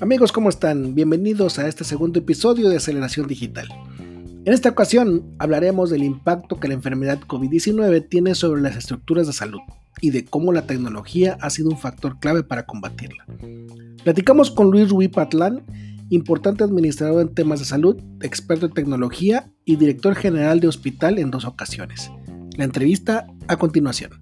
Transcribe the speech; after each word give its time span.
Amigos, 0.00 0.32
¿cómo 0.32 0.48
están? 0.48 0.94
Bienvenidos 0.94 1.58
a 1.58 1.68
este 1.68 1.84
segundo 1.84 2.18
episodio 2.18 2.68
de 2.70 2.78
Aceleración 2.78 3.26
Digital. 3.26 3.68
En 4.44 4.54
esta 4.54 4.70
ocasión 4.70 5.36
hablaremos 5.38 5.90
del 5.90 6.02
impacto 6.02 6.58
que 6.58 6.68
la 6.68 6.74
enfermedad 6.74 7.20
COVID-19 7.20 8.08
tiene 8.08 8.34
sobre 8.34 8.62
las 8.62 8.76
estructuras 8.76 9.26
de 9.26 9.34
salud 9.34 9.60
y 10.00 10.10
de 10.10 10.24
cómo 10.24 10.54
la 10.54 10.66
tecnología 10.66 11.36
ha 11.42 11.50
sido 11.50 11.68
un 11.68 11.76
factor 11.76 12.18
clave 12.18 12.42
para 12.42 12.64
combatirla. 12.64 13.26
Platicamos 14.02 14.50
con 14.50 14.70
Luis 14.70 14.88
Rubí 14.88 15.08
Patlán, 15.08 15.62
importante 16.08 16.64
administrador 16.64 17.20
en 17.20 17.34
temas 17.34 17.58
de 17.58 17.66
salud, 17.66 18.02
experto 18.22 18.66
en 18.66 18.72
tecnología 18.72 19.52
y 19.66 19.76
director 19.76 20.14
general 20.14 20.60
de 20.60 20.68
hospital 20.68 21.18
en 21.18 21.30
dos 21.30 21.44
ocasiones. 21.44 22.10
La 22.56 22.64
entrevista 22.64 23.26
a 23.48 23.56
continuación. 23.58 24.12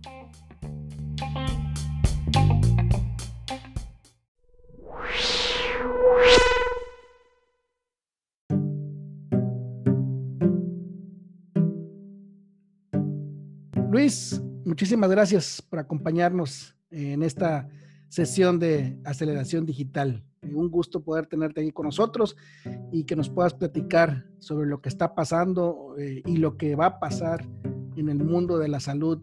Muchísimas 14.68 15.10
gracias 15.10 15.62
por 15.62 15.78
acompañarnos 15.78 16.76
en 16.90 17.22
esta 17.22 17.68
sesión 18.08 18.58
de 18.58 18.98
aceleración 19.04 19.64
digital. 19.64 20.22
Un 20.42 20.70
gusto 20.70 21.02
poder 21.02 21.26
tenerte 21.26 21.62
aquí 21.62 21.72
con 21.72 21.86
nosotros 21.86 22.36
y 22.92 23.04
que 23.04 23.16
nos 23.16 23.30
puedas 23.30 23.54
platicar 23.54 24.26
sobre 24.38 24.68
lo 24.68 24.80
que 24.82 24.90
está 24.90 25.14
pasando 25.14 25.94
eh, 25.98 26.22
y 26.26 26.36
lo 26.36 26.58
que 26.58 26.76
va 26.76 26.86
a 26.86 27.00
pasar 27.00 27.48
en 27.96 28.10
el 28.10 28.22
mundo 28.22 28.58
de 28.58 28.68
la 28.68 28.78
salud 28.78 29.20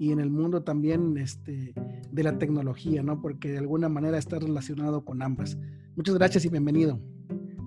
y 0.00 0.10
en 0.10 0.18
el 0.18 0.30
mundo 0.30 0.62
también 0.64 1.16
este, 1.18 1.72
de 2.10 2.22
la 2.22 2.36
tecnología, 2.38 3.02
¿no? 3.02 3.22
Porque 3.22 3.52
de 3.52 3.58
alguna 3.58 3.88
manera 3.88 4.18
está 4.18 4.38
relacionado 4.40 5.04
con 5.04 5.22
ambas. 5.22 5.56
Muchas 5.94 6.16
gracias 6.16 6.44
y 6.44 6.48
bienvenido. 6.48 6.98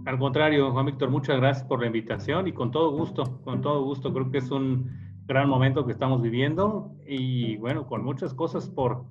Al 0.06 0.20
contrario, 0.20 0.72
Juan 0.72 0.88
Víctor, 0.88 1.10
muchas 1.10 1.38
gracias 1.38 1.66
por 1.66 1.80
la 1.80 1.88
invitación 1.88 2.48
y 2.48 2.54
con 2.54 2.72
todo 2.72 2.92
gusto, 2.92 3.42
con 3.44 3.62
todo 3.62 3.84
gusto. 3.86 4.14
Creo 4.14 4.30
que 4.30 4.40
es 4.40 4.52
un 4.52 5.13
gran 5.26 5.50
momento 5.50 5.86
que 5.86 5.92
estamos 5.92 6.22
viviendo 6.22 6.92
y 7.06 7.58
bueno, 7.58 7.88
con 7.88 8.04
muchas 8.04 8.34
cosas 8.34 8.70
por, 8.70 9.06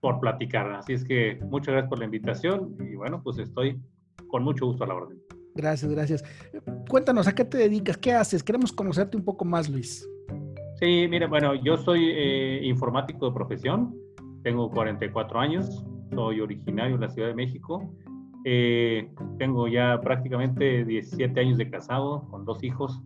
por 0.00 0.20
platicar. 0.20 0.72
Así 0.72 0.92
es 0.92 1.04
que 1.04 1.38
muchas 1.48 1.72
gracias 1.72 1.88
por 1.88 1.98
la 1.98 2.06
invitación 2.06 2.76
y 2.80 2.96
bueno, 2.96 3.22
pues 3.22 3.38
estoy 3.38 3.80
con 4.28 4.42
mucho 4.42 4.66
gusto 4.66 4.84
a 4.84 4.86
la 4.86 4.94
orden. 4.94 5.18
Gracias, 5.54 5.90
gracias. 5.90 6.24
Cuéntanos, 6.88 7.26
¿a 7.26 7.34
qué 7.34 7.44
te 7.44 7.58
dedicas? 7.58 7.96
¿Qué 7.96 8.12
haces? 8.12 8.42
Queremos 8.42 8.72
conocerte 8.72 9.16
un 9.16 9.24
poco 9.24 9.44
más, 9.44 9.68
Luis. 9.68 10.08
Sí, 10.76 11.06
mira, 11.10 11.26
bueno, 11.26 11.54
yo 11.54 11.76
soy 11.76 12.10
eh, 12.10 12.60
informático 12.64 13.26
de 13.26 13.32
profesión, 13.32 13.94
tengo 14.42 14.70
44 14.70 15.38
años, 15.38 15.84
soy 16.14 16.40
originario 16.40 16.96
de 16.96 17.06
la 17.06 17.12
Ciudad 17.12 17.28
de 17.28 17.34
México, 17.34 17.92
eh, 18.46 19.10
tengo 19.38 19.68
ya 19.68 20.00
prácticamente 20.00 20.86
17 20.86 21.38
años 21.38 21.58
de 21.58 21.68
casado 21.68 22.26
con 22.30 22.46
dos 22.46 22.62
hijos 22.64 23.02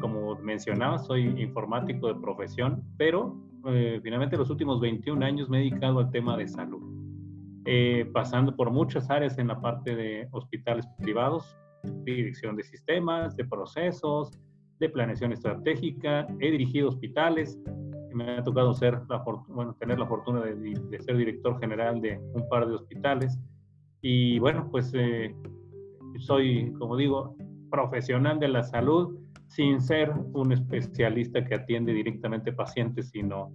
como 0.00 0.36
mencionaba, 0.36 0.98
soy 0.98 1.24
informático 1.40 2.08
de 2.08 2.20
profesión, 2.20 2.82
pero 2.96 3.36
eh, 3.66 4.00
finalmente 4.02 4.36
los 4.36 4.50
últimos 4.50 4.80
21 4.80 5.24
años 5.24 5.48
me 5.48 5.58
he 5.58 5.60
dedicado 5.60 5.98
al 5.98 6.10
tema 6.10 6.36
de 6.36 6.46
salud, 6.46 6.82
eh, 7.64 8.08
pasando 8.12 8.54
por 8.54 8.70
muchas 8.70 9.10
áreas 9.10 9.38
en 9.38 9.48
la 9.48 9.60
parte 9.60 9.94
de 9.96 10.28
hospitales 10.32 10.86
privados, 10.98 11.56
dirección 12.04 12.56
de 12.56 12.64
sistemas, 12.64 13.36
de 13.36 13.44
procesos, 13.44 14.38
de 14.78 14.88
planeación 14.88 15.32
estratégica, 15.32 16.26
he 16.40 16.50
dirigido 16.50 16.88
hospitales, 16.88 17.58
me 18.12 18.38
ha 18.38 18.42
tocado 18.42 18.72
ser 18.72 19.00
la 19.08 19.22
bueno, 19.48 19.74
tener 19.74 19.98
la 19.98 20.06
fortuna 20.06 20.40
de, 20.40 21.00
ser 21.00 21.16
director 21.16 21.60
general 21.60 22.00
de 22.00 22.18
un 22.32 22.48
par 22.48 22.66
de 22.66 22.74
hospitales. 22.74 23.38
Y 24.00 24.38
bueno, 24.38 24.68
pues 24.70 24.92
eh, 24.94 25.34
soy, 26.18 26.72
como 26.78 26.96
digo, 26.96 27.36
profesional 27.70 28.38
de 28.38 28.48
la 28.48 28.62
salud, 28.62 29.18
sin 29.46 29.80
ser 29.80 30.10
un 30.10 30.52
especialista 30.52 31.44
que 31.44 31.54
atiende 31.54 31.92
directamente 31.92 32.52
pacientes, 32.52 33.10
sino 33.10 33.52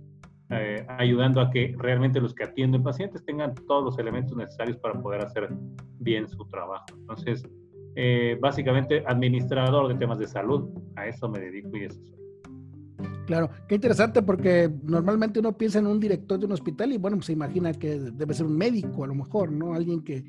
eh, 0.49 0.85
ayudando 0.89 1.39
a 1.39 1.49
que 1.49 1.73
realmente 1.77 2.19
los 2.19 2.35
que 2.35 2.43
atienden 2.43 2.83
pacientes 2.83 3.23
tengan 3.23 3.55
todos 3.55 3.85
los 3.85 3.99
elementos 3.99 4.35
necesarios 4.35 4.77
para 4.77 5.01
poder 5.01 5.23
hacer 5.23 5.49
bien 5.99 6.27
su 6.27 6.45
trabajo. 6.49 6.85
Entonces, 6.97 7.47
eh, 7.95 8.37
básicamente 8.41 9.03
administrador 9.07 9.87
de 9.87 9.95
temas 9.95 10.19
de 10.19 10.27
salud, 10.27 10.69
a 10.95 11.07
eso 11.07 11.29
me 11.29 11.39
dedico 11.39 11.77
y 11.77 11.85
eso 11.85 12.01
soy. 12.03 12.21
Claro, 13.27 13.49
qué 13.67 13.75
interesante 13.75 14.21
porque 14.21 14.69
normalmente 14.83 15.39
uno 15.39 15.57
piensa 15.57 15.79
en 15.79 15.87
un 15.87 16.01
director 16.01 16.37
de 16.37 16.47
un 16.47 16.51
hospital 16.51 16.91
y 16.91 16.97
bueno, 16.97 17.17
pues 17.17 17.27
se 17.27 17.33
imagina 17.33 17.71
que 17.71 17.97
debe 17.97 18.33
ser 18.33 18.45
un 18.45 18.57
médico 18.57 19.05
a 19.05 19.07
lo 19.07 19.15
mejor, 19.15 19.51
¿no? 19.51 19.73
Alguien 19.73 20.03
que, 20.03 20.23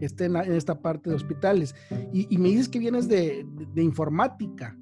esté 0.00 0.24
en, 0.24 0.36
esta 0.36 0.82
parte 0.82 1.10
de 1.10 1.16
hospitales. 1.16 1.74
Y, 2.12 2.36
me 2.38 2.48
dices 2.48 2.68
que 2.68 2.80
vienes 2.80 3.08
de, 3.08 3.46
de 3.72 3.82
informática. 3.82 4.76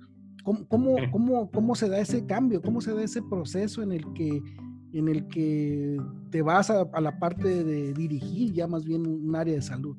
¿Cómo, 0.67 0.67
cómo, 1.11 1.51
cómo, 1.51 1.75
se 1.75 1.91
da 1.91 1.99
ese 1.99 2.25
cambio? 2.25 2.63
¿Cómo 2.63 2.81
se 2.81 2.95
da 2.95 3.03
ese 3.03 3.21
proceso 3.21 3.83
en 3.83 3.93
el 3.93 4.11
que, 4.15 4.41
en 4.95 5.09
el 5.09 5.29
que 5.29 5.99
te 6.31 6.41
vas 6.41 6.71
a, 6.71 6.89
la 7.03 7.19
parte 7.19 7.63
de 7.63 7.93
dirigir 7.93 8.55
ya 8.55 8.67
más 8.67 8.83
bien 8.87 9.07
un 9.07 9.37
área 9.37 9.57
de 9.57 9.61
salud? 9.61 9.95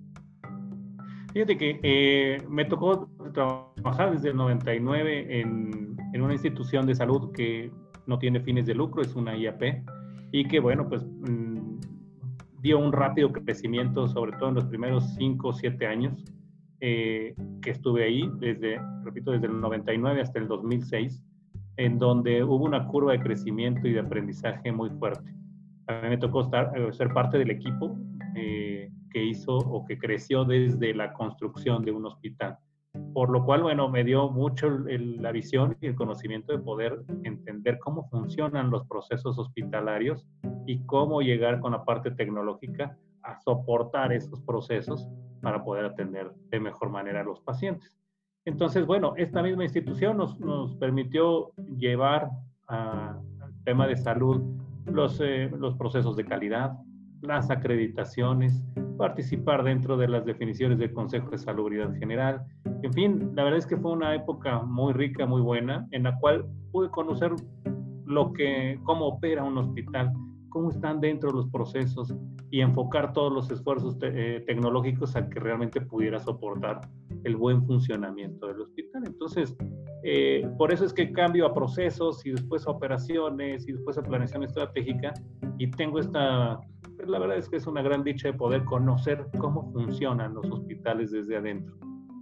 Fíjate 1.34 1.56
que 1.56 1.80
eh, 1.84 2.42
me 2.50 2.66
tocó 2.66 3.08
trabajar 3.32 4.14
desde 4.14 4.30
el 4.30 4.38
99 4.38 5.40
en, 5.40 5.96
en, 6.14 6.22
una 6.24 6.34
institución 6.34 6.88
de 6.88 6.96
salud 6.96 7.32
que 7.32 7.72
no 8.08 8.18
tiene 8.18 8.40
fines 8.40 8.66
de 8.66 8.74
lucro, 8.74 9.04
es 9.04 9.16
una 9.16 9.38
IAP, 9.38 9.62
y 10.32 10.48
que 10.48 10.60
bueno, 10.60 10.90
pues 10.90 11.06
mm, 11.06 11.80
dio 12.64 12.80
un 12.80 12.92
rápido 12.92 13.32
crecimiento, 13.32 14.08
sobre 14.08 14.32
todo 14.38 14.50
en 14.50 14.56
los 14.56 14.66
primeros 14.66 15.14
5 15.16 15.48
o 15.48 15.54
7 15.54 15.86
años. 15.86 16.26
Eh, 16.82 17.36
que 17.62 17.72
estuve 17.72 18.06
ahí 18.06 18.30
desde, 18.38 18.80
repito, 19.04 19.32
desde 19.32 19.48
el 19.48 19.60
99 19.60 20.22
hasta 20.22 20.40
el 20.40 20.48
2006, 20.48 21.22
en 21.76 22.00
donde 22.00 22.42
hubo 22.42 22.64
una 22.64 22.88
curva 22.88 23.12
de 23.12 23.20
crecimiento 23.20 23.86
y 23.86 23.94
de 23.94 24.00
aprendizaje 24.00 24.72
muy 24.72 24.90
fuerte. 24.92 25.34
A 25.88 26.02
mí 26.04 26.10
me 26.10 26.18
tocó 26.18 26.42
estar, 26.42 26.72
eh, 26.78 26.94
ser 26.94 27.14
parte 27.14 27.38
del 27.38 27.52
equipo 27.52 27.98
eh, 28.36 28.90
que 29.12 29.26
hizo 29.26 29.58
o 29.58 29.84
que 29.86 29.98
creció 29.98 30.46
desde 30.46 30.94
la 30.94 31.12
construcción 31.12 31.84
de 31.84 31.92
un 31.92 32.06
hospital. 32.06 32.58
Por 33.14 33.30
lo 33.30 33.44
cual, 33.44 33.64
bueno, 33.64 33.90
me 33.90 34.06
dio 34.06 34.30
mucho 34.30 34.70
la 34.70 35.32
visión 35.34 35.76
y 35.82 35.88
el 35.88 35.96
conocimiento 35.96 36.54
de 36.54 36.60
poder 36.60 37.04
entender 37.24 37.78
cómo 37.80 38.08
funcionan 38.10 38.72
los 38.72 38.88
procesos 38.88 39.38
hospitalarios 39.38 40.26
y 40.66 40.80
cómo 40.86 41.22
llegar 41.22 41.60
con 41.60 41.74
la 41.74 41.84
parte 41.84 42.12
tecnológica 42.12 42.98
soportar 43.36 44.14
esos 44.14 44.42
procesos 44.42 45.08
para 45.42 45.64
poder 45.64 45.86
atender 45.86 46.32
de 46.50 46.60
mejor 46.60 46.90
manera 46.90 47.22
a 47.22 47.24
los 47.24 47.42
pacientes. 47.42 47.98
Entonces, 48.46 48.86
bueno, 48.86 49.14
esta 49.18 49.42
misma 49.42 49.64
institución 49.64 50.18
nos, 50.18 50.40
nos 50.40 50.76
permitió 50.76 51.52
llevar 51.78 52.30
al 52.68 53.22
tema 53.64 53.88
de 53.88 53.96
salud 53.96 54.42
los, 54.86 55.20
eh, 55.22 55.50
los 55.58 55.76
procesos 55.76 56.16
de 56.16 56.26
calidad, 56.26 56.74
las 57.22 57.52
acreditaciones, 57.52 58.64
participar 58.98 59.64
dentro 59.64 59.98
de 59.98 60.08
las 60.08 60.26
definiciones 60.26 60.80
del 60.80 60.94
Consejo 60.94 61.30
de 61.30 61.38
Salubridad 61.38 61.94
General. 61.96 62.42
En 62.82 62.94
fin, 62.94 63.32
la 63.36 63.44
verdad 63.44 63.60
es 63.60 63.68
que 63.68 63.78
fue 63.78 63.92
una 63.92 64.16
época 64.16 64.60
muy 64.62 64.94
rica, 64.94 65.26
muy 65.26 65.42
buena, 65.42 65.88
en 65.92 66.04
la 66.04 66.18
cual 66.20 66.46
pude 66.72 66.90
conocer 66.90 67.32
lo 68.06 68.34
que, 68.34 68.80
cómo 68.84 69.08
opera 69.08 69.44
un 69.44 69.58
hospital, 69.58 70.12
cómo 70.60 70.72
están 70.72 71.00
dentro 71.00 71.32
los 71.32 71.48
procesos 71.48 72.14
y 72.52 72.60
enfocar 72.60 73.14
todos 73.14 73.32
los 73.32 73.50
esfuerzos 73.50 73.96
eh, 74.02 74.44
tecnológicos 74.46 75.16
a 75.16 75.30
que 75.30 75.40
realmente 75.40 75.80
pudiera 75.80 76.20
soportar 76.20 76.82
el 77.24 77.38
buen 77.38 77.66
funcionamiento 77.66 78.46
del 78.48 78.60
hospital. 78.60 79.04
Entonces, 79.06 79.56
eh, 80.04 80.46
por 80.58 80.74
eso 80.74 80.84
es 80.84 80.92
que 80.92 81.14
cambio 81.14 81.46
a 81.46 81.54
procesos 81.54 82.26
y 82.26 82.32
después 82.32 82.68
a 82.68 82.72
operaciones 82.72 83.70
y 83.70 83.72
después 83.72 83.98
a 83.98 84.04
planeación 84.04 84.44
estratégica 84.44 85.14
y 85.58 85.72
tengo 85.72 85.98
esta, 85.98 86.60
pues, 86.98 87.08
la 87.08 87.20
verdad 87.20 87.38
es 87.38 87.48
que 87.48 87.56
es 87.56 87.66
una 87.66 87.82
gran 87.82 88.04
dicha 88.04 88.28
de 88.28 88.34
poder 88.34 88.66
conocer 88.66 89.28
cómo 89.38 89.72
funcionan 89.72 90.34
los 90.34 90.52
hospitales 90.52 91.12
desde 91.12 91.38
adentro, 91.38 91.74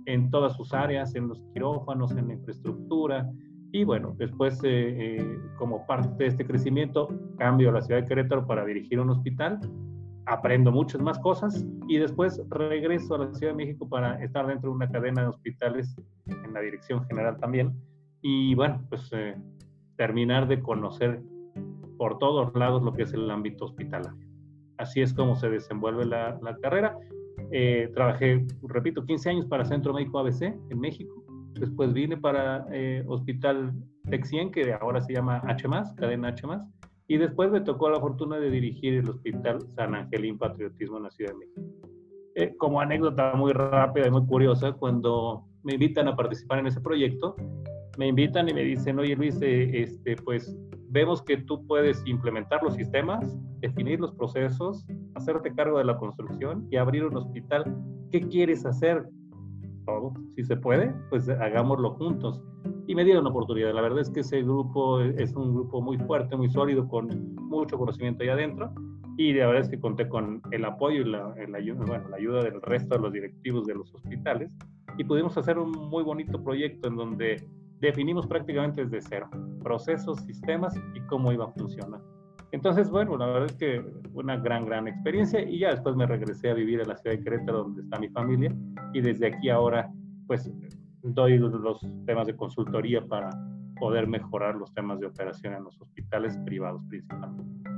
en 0.06 0.30
todas 0.30 0.56
sus 0.56 0.76
áreas, 0.76 1.16
en 1.16 1.30
los 1.30 1.42
quirófanos, 1.54 2.12
en 2.12 2.28
la 2.28 2.34
infraestructura, 2.36 3.28
y 3.72 3.84
bueno, 3.84 4.16
después, 4.18 4.64
eh, 4.64 5.18
eh, 5.20 5.40
como 5.58 5.86
parte 5.86 6.24
de 6.24 6.28
este 6.28 6.46
crecimiento, 6.46 7.10
cambio 7.38 7.70
a 7.70 7.74
la 7.74 7.82
ciudad 7.82 8.02
de 8.02 8.08
Querétaro 8.08 8.48
para 8.48 8.66
dirigir 8.66 9.00
un 9.00 9.10
hospital, 9.10 9.60
aprendo 10.26 10.72
muchas 10.72 11.02
más 11.02 11.20
cosas 11.20 11.66
y 11.88 11.98
después 11.98 12.42
regreso 12.50 13.16
a 13.16 13.20
la 13.20 13.34
Ciudad 13.34 13.54
de 13.54 13.66
México 13.66 13.88
para 13.88 14.22
estar 14.24 14.48
dentro 14.48 14.70
de 14.70 14.76
una 14.76 14.90
cadena 14.90 15.22
de 15.24 15.28
hospitales 15.30 15.96
en 16.28 16.54
la 16.54 16.62
dirección 16.62 17.06
general 17.06 17.38
también. 17.38 17.74
Y 18.22 18.56
bueno, 18.56 18.82
pues 18.90 19.10
eh, 19.14 19.36
terminar 19.96 20.48
de 20.48 20.62
conocer 20.62 21.22
por 21.98 22.20
todos 22.20 22.54
lados 22.56 22.84
lo 22.84 22.94
que 22.94 23.04
es 23.04 23.14
el 23.14 23.30
ámbito 23.30 23.66
hospitalario. 23.66 24.28
Así 24.78 25.02
es 25.02 25.14
como 25.14 25.36
se 25.36 25.50
desenvuelve 25.50 26.06
la, 26.06 26.40
la 26.42 26.56
carrera. 26.58 26.98
trabajé, 27.94 28.46
repito, 28.64 29.04
15 29.06 29.30
años 29.30 29.46
para 29.46 29.66
Centro 29.66 29.94
Médico 29.94 30.20
ABC 30.20 30.44
en 30.44 30.80
México 30.80 31.17
Después 31.60 31.94
vine 31.94 32.18
para 32.18 32.68
eh, 32.72 33.04
Hospital 33.08 33.74
Texien, 34.10 34.52
que 34.52 34.74
ahora 34.74 35.02
se 35.02 35.14
llama 35.14 35.42
H, 35.48 35.68
cadena 35.96 36.30
H, 36.30 36.44
Y 37.08 37.18
después 37.18 37.52
me 37.52 37.62
tocó 37.62 37.90
la 37.90 38.00
fortuna 38.00 38.38
de 38.38 38.50
dirigir 38.50 38.96
el 38.96 39.10
Hospital 39.10 39.62
San 39.76 39.96
Angelín 39.96 40.38
Patriotismo 40.38 40.98
en 40.98 41.04
la 41.04 41.12
Ciudad 41.12 41.32
de 41.32 41.38
México. 41.38 41.62
Eh, 42.36 42.56
como 42.58 42.80
anécdota 42.80 43.34
muy 43.34 43.52
rápida 43.52 44.08
y 44.08 44.12
muy 44.12 44.26
curiosa, 44.26 44.72
cuando 44.74 45.48
me 45.64 45.74
invitan 45.74 46.08
a 46.08 46.16
participar 46.16 46.60
en 46.60 46.68
ese 46.68 46.80
proyecto, 46.80 47.36
me 47.98 48.08
invitan 48.08 48.48
y 48.48 48.54
me 48.54 48.64
dicen, 48.64 49.00
oye 49.00 49.16
Luis, 49.16 49.42
eh, 49.42 49.82
este, 49.82 50.16
pues 50.18 50.56
vemos 50.90 51.22
que 51.24 51.38
tú 51.38 51.66
puedes 51.66 52.06
implementar 52.06 52.62
los 52.64 52.76
sistemas, 52.76 53.36
definir 53.60 54.00
los 54.00 54.14
procesos, 54.14 54.86
hacerte 55.16 55.54
cargo 55.54 55.80
de 55.80 55.86
la 55.86 55.98
construcción 55.98 56.68
y 56.70 56.78
abrir 56.78 57.06
un 57.06 57.18
hospital. 57.18 57.76
¿Qué 58.12 58.22
quieres 58.22 58.66
hacer? 58.66 59.04
Si 60.36 60.44
se 60.44 60.58
puede, 60.58 60.94
pues 61.10 61.30
hagámoslo 61.30 61.92
juntos 61.92 62.42
y 62.88 62.96
me 62.96 63.04
dieron 63.04 63.24
la 63.24 63.30
oportunidad. 63.30 63.74
La 63.74 63.82
verdad 63.82 64.00
es 64.00 64.10
que 64.10 64.22
ese 64.22 64.42
grupo 64.44 65.02
es 65.02 65.34
un 65.36 65.54
grupo 65.54 65.82
muy 65.82 65.98
fuerte, 65.98 66.36
muy 66.36 66.50
sólido, 66.50 66.88
con 66.88 67.36
mucho 67.36 67.78
conocimiento 67.78 68.24
ahí 68.24 68.30
adentro. 68.30 68.72
Y 69.18 69.34
la 69.34 69.48
verdad 69.48 69.64
es 69.64 69.70
que 69.70 69.80
conté 69.80 70.08
con 70.08 70.42
el 70.52 70.64
apoyo 70.64 71.02
y 71.02 71.06
la, 71.06 71.34
ayuda, 71.56 71.86
bueno, 71.86 72.08
la 72.10 72.18
ayuda 72.18 72.44
del 72.44 72.62
resto 72.62 72.96
de 72.96 73.02
los 73.02 73.14
directivos 73.14 73.66
de 73.66 73.76
los 73.76 73.94
hospitales. 73.94 74.52
Y 74.98 75.04
pudimos 75.04 75.38
hacer 75.38 75.58
un 75.58 75.72
muy 75.72 76.04
bonito 76.04 76.42
proyecto 76.44 76.88
en 76.88 76.96
donde 76.96 77.50
definimos 77.80 78.28
prácticamente 78.28 78.86
desde 78.86 79.02
cero 79.02 79.30
procesos, 79.64 80.20
sistemas 80.22 80.76
y 80.94 81.02
cómo 81.08 81.32
iba 81.32 81.46
a 81.46 81.50
funcionar. 81.50 82.02
Entonces, 82.52 82.90
bueno, 82.90 83.18
la 83.18 83.26
verdad 83.28 83.46
es 83.46 83.56
que 83.58 83.84
una 84.14 84.38
gran, 84.38 84.66
gran 84.66 84.88
experiencia 84.88 85.42
y 85.42 85.60
ya 85.60 85.72
después 85.72 85.96
me 85.96 86.06
regresé 86.06 86.50
a 86.50 86.54
vivir 86.54 86.80
en 86.80 86.88
la 86.88 86.98
ciudad 86.98 87.18
de 87.18 87.24
Querétaro, 87.24 87.64
donde 87.64 87.82
está 87.82 88.00
mi 88.00 88.10
familia, 88.10 88.56
y 88.94 89.02
desde 89.02 89.28
aquí 89.28 89.50
ahora, 89.50 89.92
pues 90.28 90.50
doy 91.04 91.38
los 91.38 91.82
temas 92.06 92.28
de 92.28 92.36
consultoría 92.36 93.06
para 93.06 93.30
poder 93.80 94.08
mejorar 94.08 94.56
los 94.56 94.74
temas 94.74 95.00
de 95.00 95.08
operación 95.08 95.54
en 95.54 95.64
los 95.64 95.80
hospitales 95.80 96.38
privados 96.46 96.82
principalmente. 96.90 97.70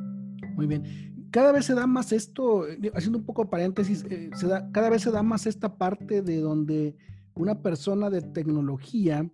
Muy 0.55 0.67
bien. 0.67 0.83
Cada 1.31 1.51
vez 1.51 1.65
se 1.65 1.75
da 1.75 1.85
más 1.85 2.11
esto, 2.11 2.65
haciendo 2.93 3.19
un 3.19 3.25
poco 3.25 3.49
paréntesis, 3.49 4.03
eh, 4.09 4.31
se 4.33 4.47
da, 4.47 4.71
cada 4.71 4.89
vez 4.89 5.03
se 5.03 5.11
da 5.11 5.21
más 5.21 5.45
esta 5.45 5.77
parte 5.77 6.21
de 6.21 6.39
donde 6.39 6.95
una 7.35 7.61
persona 7.61 8.09
de 8.09 8.21
tecnología 8.21 9.29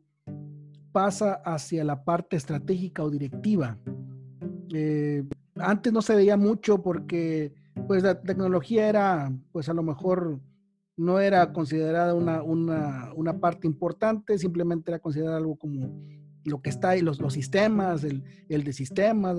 pasa 0.92 1.36
hacia 1.46 1.84
la 1.84 2.04
parte 2.04 2.36
estratégica 2.36 3.04
o 3.04 3.10
directiva. 3.10 3.78
Eh, 4.78 5.24
antes 5.56 5.94
no 5.94 6.02
se 6.02 6.16
veía 6.16 6.36
mucho 6.36 6.82
porque 6.82 7.54
pues 7.88 8.04
la 8.04 8.20
tecnología 8.20 8.90
era 8.90 9.32
pues 9.54 9.70
a 9.70 9.74
lo 9.74 9.84
mejor 9.84 10.42
no 10.98 11.20
era 11.20 11.54
considerada 11.54 12.14
una, 12.14 12.44
una, 12.44 13.40
parte 13.40 13.68
importante, 13.68 14.38
simplemente 14.38 14.92
era 14.92 15.00
considerada 15.00 15.38
algo 15.38 15.56
como 15.56 15.98
lo 16.44 16.62
que 16.62 16.70
está 16.70 16.90
ahí, 16.90 17.02
los, 17.02 17.22
los 17.22 17.34
sistemas, 17.34 18.04
el, 18.04 18.24
el 18.50 18.64
de 18.66 18.74
sistemas, 18.74 19.38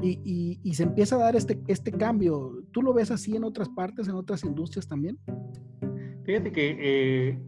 y, 0.00 0.58
y, 0.62 0.74
se 0.74 0.84
empieza 0.84 1.16
a 1.16 1.18
dar 1.18 1.36
este, 1.36 1.60
este 1.66 1.90
cambio. 1.90 2.62
¿Tú 2.70 2.82
lo 2.82 2.94
ves 2.94 3.10
así 3.10 3.34
en 3.34 3.44
otras 3.44 3.68
partes, 3.68 4.08
en 4.08 4.14
otras 4.14 4.44
industrias 4.44 4.86
también? 4.86 5.18
Fíjate 6.24 6.52
que 6.52 6.76
eh, 6.78 7.38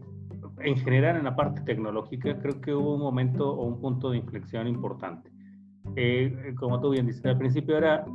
en 0.59 0.77
general 0.77 1.17
en 1.17 1.23
la 1.23 1.35
parte 1.35 1.61
tecnológica 1.61 2.37
creo 2.39 2.59
que 2.59 2.73
hubo 2.73 2.95
un 2.95 3.01
momento 3.01 3.49
o 3.49 3.65
un 3.65 3.79
punto 3.79 4.11
de 4.11 4.17
inflexión 4.17 4.67
importante. 4.67 5.30
Eh, 5.95 6.53
como 6.57 6.79
tú 6.79 6.91
bien 6.91 7.07
dices, 7.07 7.25
al 7.25 7.37
principio 7.37 7.77
era, 7.77 8.05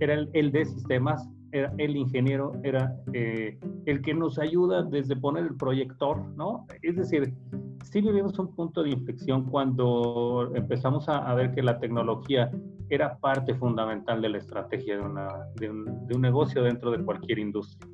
era 0.00 0.14
el, 0.14 0.30
el 0.32 0.52
de 0.52 0.64
sistemas, 0.64 1.28
era 1.52 1.72
el 1.78 1.96
ingeniero, 1.96 2.52
era 2.62 2.94
eh, 3.12 3.58
el 3.86 4.02
que 4.02 4.14
nos 4.14 4.38
ayuda 4.38 4.82
desde 4.82 5.16
poner 5.16 5.44
el 5.44 5.56
proyector, 5.56 6.24
¿no? 6.36 6.66
Es 6.82 6.96
decir, 6.96 7.34
sí 7.84 8.00
vivimos 8.00 8.38
un 8.38 8.54
punto 8.54 8.82
de 8.82 8.90
inflexión 8.90 9.44
cuando 9.44 10.50
empezamos 10.54 11.08
a, 11.08 11.32
ver 11.34 11.52
que 11.52 11.62
la 11.62 11.78
tecnología 11.78 12.50
era 12.88 13.18
parte 13.18 13.54
fundamental 13.54 14.20
de 14.20 14.28
la 14.28 14.38
estrategia 14.38 14.96
de, 14.96 15.02
una, 15.02 15.28
de, 15.56 15.70
un, 15.70 16.06
de, 16.06 16.14
un, 16.14 16.22
negocio 16.22 16.62
dentro 16.62 16.90
de 16.90 17.04
cualquier 17.04 17.38
industria. 17.38 17.90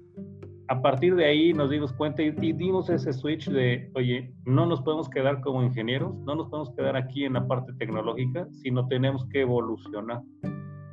A 0.69 0.83
partir 0.83 1.15
de 1.15 1.25
ahí 1.25 1.53
nos 1.53 1.71
dimos 1.71 1.93
cuenta 1.93 2.23
y, 2.23 2.31
dimos 2.31 2.91
ese 2.91 3.13
switch 3.13 3.49
de, 3.49 3.89
oye, 3.95 4.35
no 4.45 4.67
nos 4.67 4.83
podemos 4.83 5.09
quedar 5.09 5.41
como 5.41 5.63
ingenieros, 5.63 6.13
no 6.25 6.35
nos 6.35 6.49
podemos 6.49 6.75
quedar 6.75 6.97
aquí 6.97 7.25
en 7.25 7.35
la 7.35 7.47
parte 7.47 7.73
tecnológica, 7.75 8.49
sino 8.51 8.87
tenemos 8.89 9.25
que 9.29 9.43
evolucionar. 9.43 10.23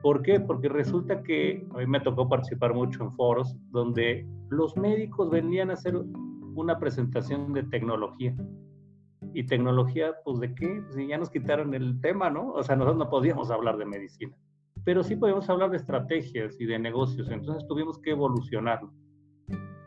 ¿Por 0.03 0.21
qué? 0.21 0.39
Porque 0.39 0.69
resulta 0.69 1.23
que 1.23 1.65
a 1.73 1.77
mí 1.79 1.87
me 1.87 2.01
tocó 2.01 2.29
participar 2.29 2.75
mucho 2.75 3.03
en 3.03 3.11
foros 3.13 3.55
donde 3.71 4.27
los 4.49 4.77
médicos 4.77 5.31
venían 5.31 5.71
a 5.71 5.73
hacer 5.73 5.95
una 6.55 6.77
presentación 6.77 7.53
de 7.53 7.63
tecnología. 7.63 8.35
¿Y 9.33 9.43
tecnología, 9.45 10.13
pues 10.23 10.39
de 10.39 10.53
qué? 10.53 10.83
Si 10.91 11.07
ya 11.07 11.17
nos 11.17 11.31
quitaron 11.31 11.73
el 11.73 11.99
tema, 12.01 12.29
¿no? 12.29 12.51
O 12.51 12.61
sea, 12.61 12.75
nosotros 12.75 12.99
no 12.99 13.09
podíamos 13.09 13.49
hablar 13.49 13.77
de 13.77 13.85
medicina, 13.85 14.35
pero 14.83 15.01
sí 15.03 15.15
podíamos 15.15 15.49
hablar 15.49 15.71
de 15.71 15.77
estrategias 15.77 16.59
y 16.59 16.65
de 16.65 16.77
negocios, 16.77 17.31
entonces 17.31 17.65
tuvimos 17.67 17.97
que 17.99 18.11
evolucionar. 18.11 18.81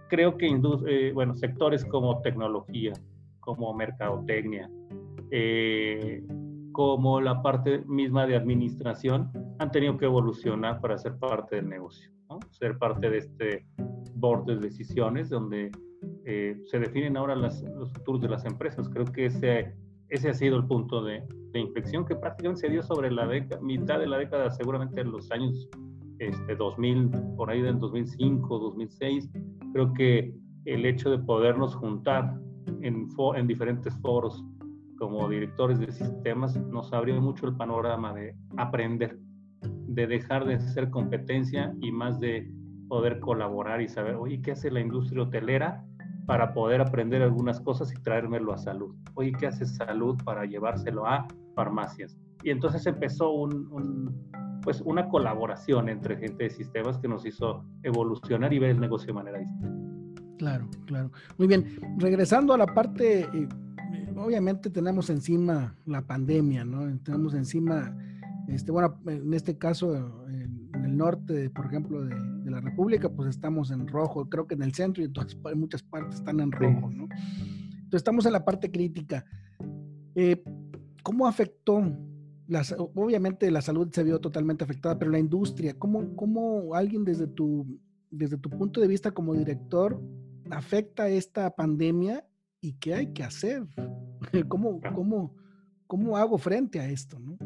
Creo 0.09 0.37
que, 0.37 0.49
eh, 0.87 1.13
bueno, 1.13 1.35
sectores 1.35 1.85
como 1.85 2.21
tecnología, 2.23 2.93
como 3.41 3.75
mercadotecnia, 3.75 4.71
eh, 5.31 6.23
como 6.73 7.21
la 7.21 7.43
parte 7.43 7.79
misma 7.87 8.27
de 8.27 8.37
administración 8.37 9.31
han 9.59 9.71
tenido 9.71 9.97
que 9.97 10.05
evolucionar 10.05 10.81
para 10.81 10.99
ser 10.99 11.17
parte 11.19 11.57
del 11.57 11.69
negocio, 11.69 12.11
ser 12.51 12.79
parte 12.79 13.11
de 13.11 13.19
este 13.19 13.67
board 14.15 14.45
de 14.45 14.57
decisiones 14.57 15.31
donde 15.31 15.73
eh, 16.25 16.57
se 16.67 16.79
definen 16.79 17.17
ahora 17.17 17.35
los 17.35 17.65
futuros 17.95 18.21
de 18.21 18.29
las 18.29 18.45
empresas. 18.45 18.89
Creo 18.89 19.07
que 19.07 19.27
ese, 19.27 19.75
ese 20.09 20.29
ha 20.29 20.35
sido 20.35 20.57
el 20.57 20.67
punto 20.67 21.03
de, 21.03 21.25
de 21.53 21.61
inflexión 21.61 22.05
que 22.05 22.15
prácticamente 22.15 22.61
se 22.61 22.69
dio 22.69 22.83
sobre 22.83 23.11
la 23.11 23.27
mitad 23.61 23.99
de 23.99 24.07
la 24.07 24.19
década, 24.19 24.51
seguramente 24.51 25.01
en 25.01 25.11
los 25.11 25.31
años 25.33 25.69
este, 26.19 26.57
2000, 26.57 27.11
por 27.37 27.51
ahí 27.51 27.63
del 27.63 27.79
2005, 27.79 28.59
2006. 28.59 29.31
Creo 29.73 29.93
que 29.93 30.35
el 30.65 30.87
hecho 30.87 31.11
de 31.11 31.19
podernos 31.19 31.75
juntar 31.75 32.39
en, 32.83 33.09
en 33.37 33.47
diferentes 33.47 33.95
foros 34.01 34.45
como 34.99 35.29
directores 35.29 35.79
de 35.79 35.93
sistemas 35.93 36.57
nos 36.57 36.93
abrió 36.93 37.21
mucho 37.21 37.47
el 37.47 37.57
panorama 37.57 38.15
de 38.15 38.35
aprender, 38.57 39.19
de 39.63 40.07
dejar 40.07 40.47
de 40.47 40.59
ser 40.59 40.91
competencia 40.91 41.75
y 41.81 41.93
más 41.93 42.19
de 42.19 42.51
poder 42.89 43.21
colaborar 43.21 43.81
y 43.83 43.89
saber, 43.89 44.15
oye, 44.15 44.41
¿qué 44.41 44.53
hace 44.53 44.71
la 44.71 44.81
industria 44.81 45.23
hotelera 45.23 45.85
para 46.27 46.53
poder 46.55 46.81
aprender 46.81 47.23
algunas 47.23 47.61
cosas 47.61 47.93
y 47.93 48.03
traérmelo 48.03 48.53
a 48.53 48.59
salud? 48.59 48.95
Oye, 49.15 49.33
¿qué 49.33 49.47
hace 49.47 49.67
salud 49.67 50.17
para 50.25 50.45
llevárselo 50.45 51.07
a 51.07 51.27
farmacias? 51.55 52.19
Y 52.47 52.51
entonces 52.51 52.87
empezó 52.87 53.33
un, 53.33 54.15
pues 54.63 54.81
una 54.83 55.09
colaboración 55.09 55.89
entre 55.89 56.17
gente 56.17 56.45
de 56.45 56.51
sistemas 56.51 56.97
que 56.97 57.09
nos 57.09 57.27
hizo 57.27 57.65
evolucionar 57.83 58.53
y 58.53 58.61
ver 58.61 58.71
el 58.71 58.81
negocio 58.81 59.09
de 59.09 59.15
manera 59.15 59.39
distinta. 59.41 60.25
Claro, 60.39 60.69
claro. 60.87 61.11
Muy 61.39 61.49
bien. 61.49 61.67
Regresando 61.99 62.55
a 62.55 62.59
la 62.59 62.67
parte 62.67 63.23
eh, 63.23 63.49
obviamente 64.17 64.71
tenemos 64.71 65.11
encima 65.11 65.75
la 65.87 66.03
pandemia, 66.03 66.65
¿no? 66.65 66.97
Tenemos 67.01 67.35
encima, 67.35 67.97
este, 68.47 68.71
bueno, 68.71 68.97
en 69.07 69.35
este 69.35 69.59
caso, 69.59 69.97
en, 70.29 70.71
el 70.73 70.97
norte, 70.97 71.51
por 71.51 71.67
ejemplo, 71.67 72.05
de, 72.05 72.15
la 72.49 72.61
República, 72.61 73.09
pues 73.09 73.29
estamos 73.29 73.73
en 73.73 73.89
rojo, 73.89 74.29
creo 74.31 74.47
que 74.47 74.55
en 74.55 74.63
el 74.63 74.73
centro 74.73 75.03
y 75.03 75.07
en, 75.07 75.59
muchas 75.59 75.83
partes 75.83 76.15
están 76.15 76.39
en 76.39 76.53
rojo, 76.53 76.91
¿no? 76.91 77.09
Entonces 77.09 77.95
estamos 77.95 78.25
en 78.25 78.35
la 78.35 78.45
parte 78.45 78.71
crítica. 78.71 79.25
Eh, 80.15 80.45
¿Cómo 81.03 81.27
afectó? 81.27 81.83
Las, 82.49 82.75
obviamente 82.79 83.51
la 83.51 83.61
salud 83.61 83.89
se 83.91 84.05
vio 84.05 84.21
totalmente 84.21 84.65
afectada, 84.65 84.99
pero 84.99 85.11
la 85.11 85.19
industria, 85.19 85.75
¿cómo, 85.79 86.15
cómo 86.15 86.75
alguien 86.75 87.05
desde 87.05 87.27
tu, 87.27 87.67
desde 88.11 88.39
tu 88.39 88.51
punto 88.51 88.81
de 88.81 88.89
vista 88.89 89.11
como 89.11 89.35
director 89.35 90.01
afecta 90.51 91.09
esta 91.09 91.51
pandemia 91.55 92.25
y 92.61 92.75
qué 92.75 92.95
hay 92.95 93.13
que 93.13 93.23
hacer. 93.23 93.65
¿Cómo, 94.49 94.81
cómo, 94.95 95.35
cómo 95.87 96.17
hago 96.17 96.39
frente 96.39 96.81
a 96.81 96.89
esto? 96.89 97.19
¿no? 97.19 97.37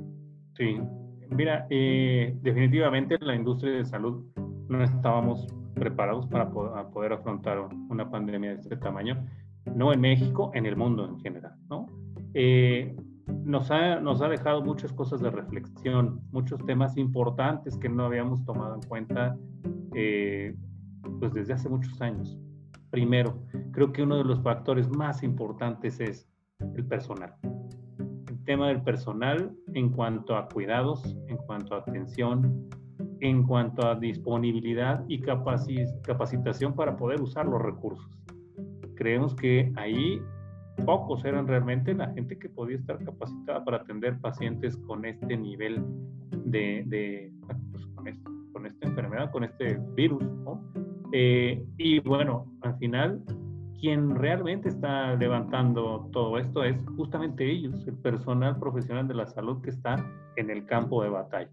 Sí, 0.56 0.78
mira, 1.30 1.66
eh, 1.70 2.36
definitivamente 2.42 3.18
la 3.20 3.34
industria 3.34 3.72
de 3.72 3.84
salud 3.84 4.24
no 4.68 4.82
estábamos 4.82 5.46
preparados 5.74 6.26
para 6.26 6.50
poder, 6.50 7.12
afrontar 7.12 7.58
una 7.88 8.10
pandemia 8.10 8.50
de 8.50 8.60
este 8.60 8.76
tamaño, 8.76 9.26
no 9.74 9.92
en 9.92 10.00
México, 10.00 10.50
en 10.54 10.66
el 10.66 10.76
mundo 10.76 11.06
en 11.06 11.18
general, 11.20 11.54
¿no? 11.68 11.86
Eh, 12.34 12.94
nos, 13.50 13.70
ha, 13.70 14.00
nos 14.00 14.22
ha 14.22 14.28
dejado 14.28 14.62
muchas 14.62 14.92
cosas 14.92 15.20
de 15.20 15.30
reflexión, 15.30 16.20
muchos 16.30 16.64
temas 16.64 16.96
importantes 16.96 17.76
que 17.76 17.88
no 17.88 18.04
habíamos 18.04 18.44
tomado 18.44 18.76
en 18.76 18.82
cuenta 18.82 19.36
eh, 19.94 20.54
pues 21.18 21.34
desde 21.34 21.54
hace 21.54 21.68
muchos 21.68 22.00
años. 22.00 22.38
Primero, 22.90 23.42
creo 23.72 23.92
que 23.92 24.02
uno 24.02 24.16
de 24.16 24.24
los 24.24 24.40
factores 24.42 24.88
más 24.88 25.22
importantes 25.22 26.00
es 26.00 26.28
el 26.76 26.86
personal. 26.86 27.34
El 28.28 28.44
tema 28.44 28.68
del 28.68 28.82
personal 28.82 29.52
en 29.74 29.90
cuanto 29.90 30.36
a 30.36 30.48
cuidados, 30.48 31.16
en 31.28 31.36
cuanto 31.36 31.74
a 31.74 31.78
atención, 31.78 32.68
en 33.20 33.42
cuanto 33.42 33.86
a 33.86 33.96
disponibilidad 33.96 35.04
y 35.08 35.20
capacitación 35.20 36.74
para 36.74 36.96
poder 36.96 37.20
usar 37.20 37.46
los 37.46 37.60
recursos. 37.60 38.08
Creemos 38.94 39.34
que 39.34 39.72
ahí 39.76 40.20
pocos 40.84 41.24
eran 41.24 41.46
realmente 41.46 41.94
la 41.94 42.10
gente 42.12 42.38
que 42.38 42.48
podía 42.48 42.76
estar 42.76 43.02
capacitada 43.04 43.64
para 43.64 43.78
atender 43.78 44.18
pacientes 44.20 44.76
con 44.86 45.04
este 45.04 45.36
nivel 45.36 45.84
de, 46.44 47.32
pues, 47.70 47.86
con, 48.52 48.66
esta 48.66 48.86
enfermedad, 48.86 49.30
con 49.30 49.44
este 49.44 49.78
virus. 49.94 50.22
Eh, 51.12 51.64
y 51.76 52.00
bueno, 52.00 52.46
al 52.62 52.76
final, 52.78 53.22
quien 53.80 54.14
realmente 54.14 54.68
está 54.68 55.16
levantando 55.16 56.08
todo 56.12 56.38
esto 56.38 56.64
es 56.64 56.76
justamente 56.96 57.50
ellos, 57.50 57.86
el 57.86 57.96
personal 57.96 58.58
profesional 58.58 59.08
de 59.08 59.14
la 59.14 59.26
salud 59.26 59.60
que 59.62 59.70
está 59.70 60.04
en 60.36 60.50
el 60.50 60.66
campo 60.66 61.02
de 61.02 61.10
batalla. 61.10 61.50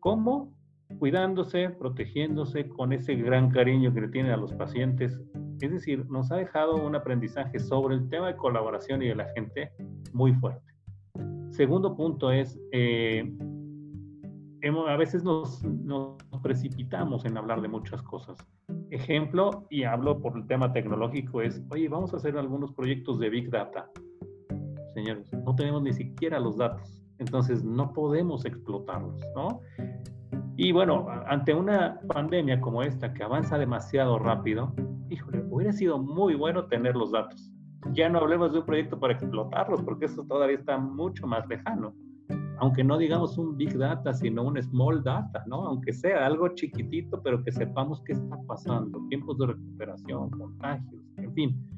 ¿Cómo? 0.00 0.52
Cuidándose, 0.98 1.70
protegiéndose 1.70 2.68
con 2.68 2.92
ese 2.92 3.14
gran 3.14 3.50
cariño 3.50 3.92
que 3.94 4.02
le 4.02 4.08
tienen 4.08 4.32
a 4.32 4.36
los 4.36 4.52
pacientes, 4.52 5.18
es 5.60 5.70
decir, 5.70 6.06
nos 6.10 6.30
ha 6.32 6.36
dejado 6.36 6.76
un 6.76 6.94
aprendizaje 6.94 7.58
sobre 7.58 7.94
el 7.94 8.08
tema 8.08 8.28
de 8.28 8.36
colaboración 8.36 9.02
y 9.02 9.08
de 9.08 9.14
la 9.14 9.28
gente 9.34 9.72
muy 10.12 10.32
fuerte. 10.34 10.70
Segundo 11.50 11.96
punto 11.96 12.30
es, 12.30 12.58
eh, 12.72 13.30
a 14.88 14.96
veces 14.96 15.24
nos, 15.24 15.62
nos, 15.64 16.16
precipitamos 16.42 17.24
en 17.26 17.36
hablar 17.36 17.60
de 17.60 17.68
muchas 17.68 18.02
cosas. 18.02 18.38
Ejemplo, 18.90 19.66
y 19.68 19.84
hablo 19.84 20.20
por 20.20 20.36
el 20.36 20.46
tema 20.46 20.72
tecnológico, 20.72 21.42
es, 21.42 21.62
oye, 21.70 21.88
vamos 21.88 22.14
a 22.14 22.16
hacer 22.16 22.36
algunos 22.38 22.72
proyectos 22.72 23.18
de 23.18 23.28
Big 23.28 23.50
Data. 23.50 23.90
Señores, 24.94 25.30
no 25.32 25.54
tenemos 25.54 25.82
ni 25.82 25.92
siquiera 25.92 26.40
los 26.40 26.56
datos, 26.56 27.02
entonces 27.18 27.62
no 27.62 27.92
podemos 27.92 28.44
explotarlos, 28.44 29.20
¿no? 29.34 29.60
Y 30.62 30.72
bueno, 30.72 31.06
ante 31.26 31.54
una 31.54 31.98
pandemia 32.06 32.60
como 32.60 32.82
esta 32.82 33.14
que 33.14 33.22
avanza 33.22 33.56
demasiado 33.56 34.18
rápido, 34.18 34.74
híjole, 35.08 35.42
hubiera 35.48 35.72
sido 35.72 35.98
muy 35.98 36.34
bueno 36.34 36.66
tener 36.66 36.96
los 36.96 37.12
datos. 37.12 37.50
Ya 37.94 38.10
no 38.10 38.18
hablemos 38.18 38.52
de 38.52 38.58
un 38.58 38.66
proyecto 38.66 39.00
para 39.00 39.14
explotarlos, 39.14 39.80
porque 39.80 40.04
eso 40.04 40.22
todavía 40.24 40.58
está 40.58 40.76
mucho 40.76 41.26
más 41.26 41.48
lejano. 41.48 41.94
Aunque 42.58 42.84
no 42.84 42.98
digamos 42.98 43.38
un 43.38 43.56
big 43.56 43.78
data, 43.78 44.12
sino 44.12 44.42
un 44.42 44.62
small 44.62 45.02
data, 45.02 45.42
¿no? 45.46 45.66
Aunque 45.66 45.94
sea 45.94 46.26
algo 46.26 46.46
chiquitito, 46.48 47.22
pero 47.22 47.42
que 47.42 47.52
sepamos 47.52 48.02
qué 48.02 48.12
está 48.12 48.36
pasando, 48.46 49.00
tiempos 49.08 49.38
de 49.38 49.46
recuperación, 49.46 50.28
contagios, 50.28 51.02
en 51.16 51.32
fin. 51.32 51.70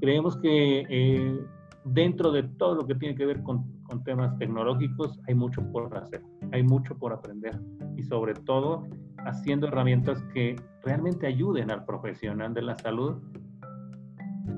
Creemos 0.00 0.36
que 0.38 0.84
eh, 0.90 1.40
dentro 1.84 2.32
de 2.32 2.42
todo 2.42 2.74
lo 2.74 2.84
que 2.84 2.96
tiene 2.96 3.14
que 3.14 3.26
ver 3.26 3.44
con, 3.44 3.64
con 3.94 4.02
temas 4.02 4.36
tecnológicos 4.38 5.20
hay 5.28 5.36
mucho 5.36 5.62
por 5.70 5.96
hacer, 5.96 6.20
hay 6.50 6.64
mucho 6.64 6.98
por 6.98 7.12
aprender 7.12 7.60
y 7.96 8.02
sobre 8.02 8.34
todo 8.34 8.88
haciendo 9.18 9.68
herramientas 9.68 10.20
que 10.34 10.56
realmente 10.82 11.28
ayuden 11.28 11.70
al 11.70 11.84
profesional 11.84 12.52
de 12.54 12.62
la 12.62 12.74
salud 12.74 13.22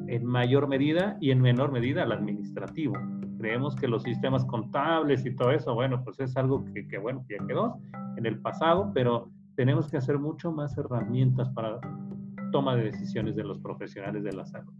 en 0.08 0.24
mayor 0.24 0.68
medida 0.68 1.18
y 1.20 1.32
en 1.32 1.42
menor 1.42 1.70
medida 1.70 2.04
al 2.04 2.12
administrativo. 2.12 2.94
Creemos 3.38 3.76
que 3.76 3.88
los 3.88 4.04
sistemas 4.04 4.42
contables 4.46 5.26
y 5.26 5.36
todo 5.36 5.50
eso, 5.50 5.74
bueno, 5.74 6.02
pues 6.02 6.18
es 6.20 6.34
algo 6.38 6.64
que, 6.72 6.88
que 6.88 6.96
bueno, 6.96 7.22
ya 7.28 7.36
quedó 7.46 7.78
en 8.16 8.24
el 8.24 8.40
pasado, 8.40 8.90
pero 8.94 9.28
tenemos 9.54 9.90
que 9.90 9.98
hacer 9.98 10.18
mucho 10.18 10.50
más 10.50 10.78
herramientas 10.78 11.50
para 11.50 11.78
toma 12.52 12.74
de 12.74 12.84
decisiones 12.84 13.36
de 13.36 13.44
los 13.44 13.58
profesionales 13.58 14.24
de 14.24 14.32
la 14.32 14.46
salud. 14.46 14.72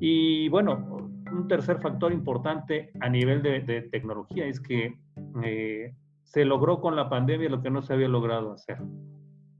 Y 0.00 0.50
bueno, 0.50 0.99
un 1.32 1.48
tercer 1.48 1.80
factor 1.80 2.12
importante 2.12 2.90
a 3.00 3.08
nivel 3.08 3.42
de, 3.42 3.60
de 3.60 3.82
tecnología 3.82 4.46
es 4.46 4.60
que 4.60 4.98
eh, 5.44 5.94
se 6.22 6.44
logró 6.44 6.80
con 6.80 6.96
la 6.96 7.08
pandemia 7.08 7.48
lo 7.48 7.62
que 7.62 7.70
no 7.70 7.82
se 7.82 7.92
había 7.92 8.08
logrado 8.08 8.52
hacer. 8.52 8.78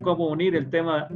Cómo 0.00 0.29
unir 0.29 0.55
el 0.57 0.71
tema 0.71 1.09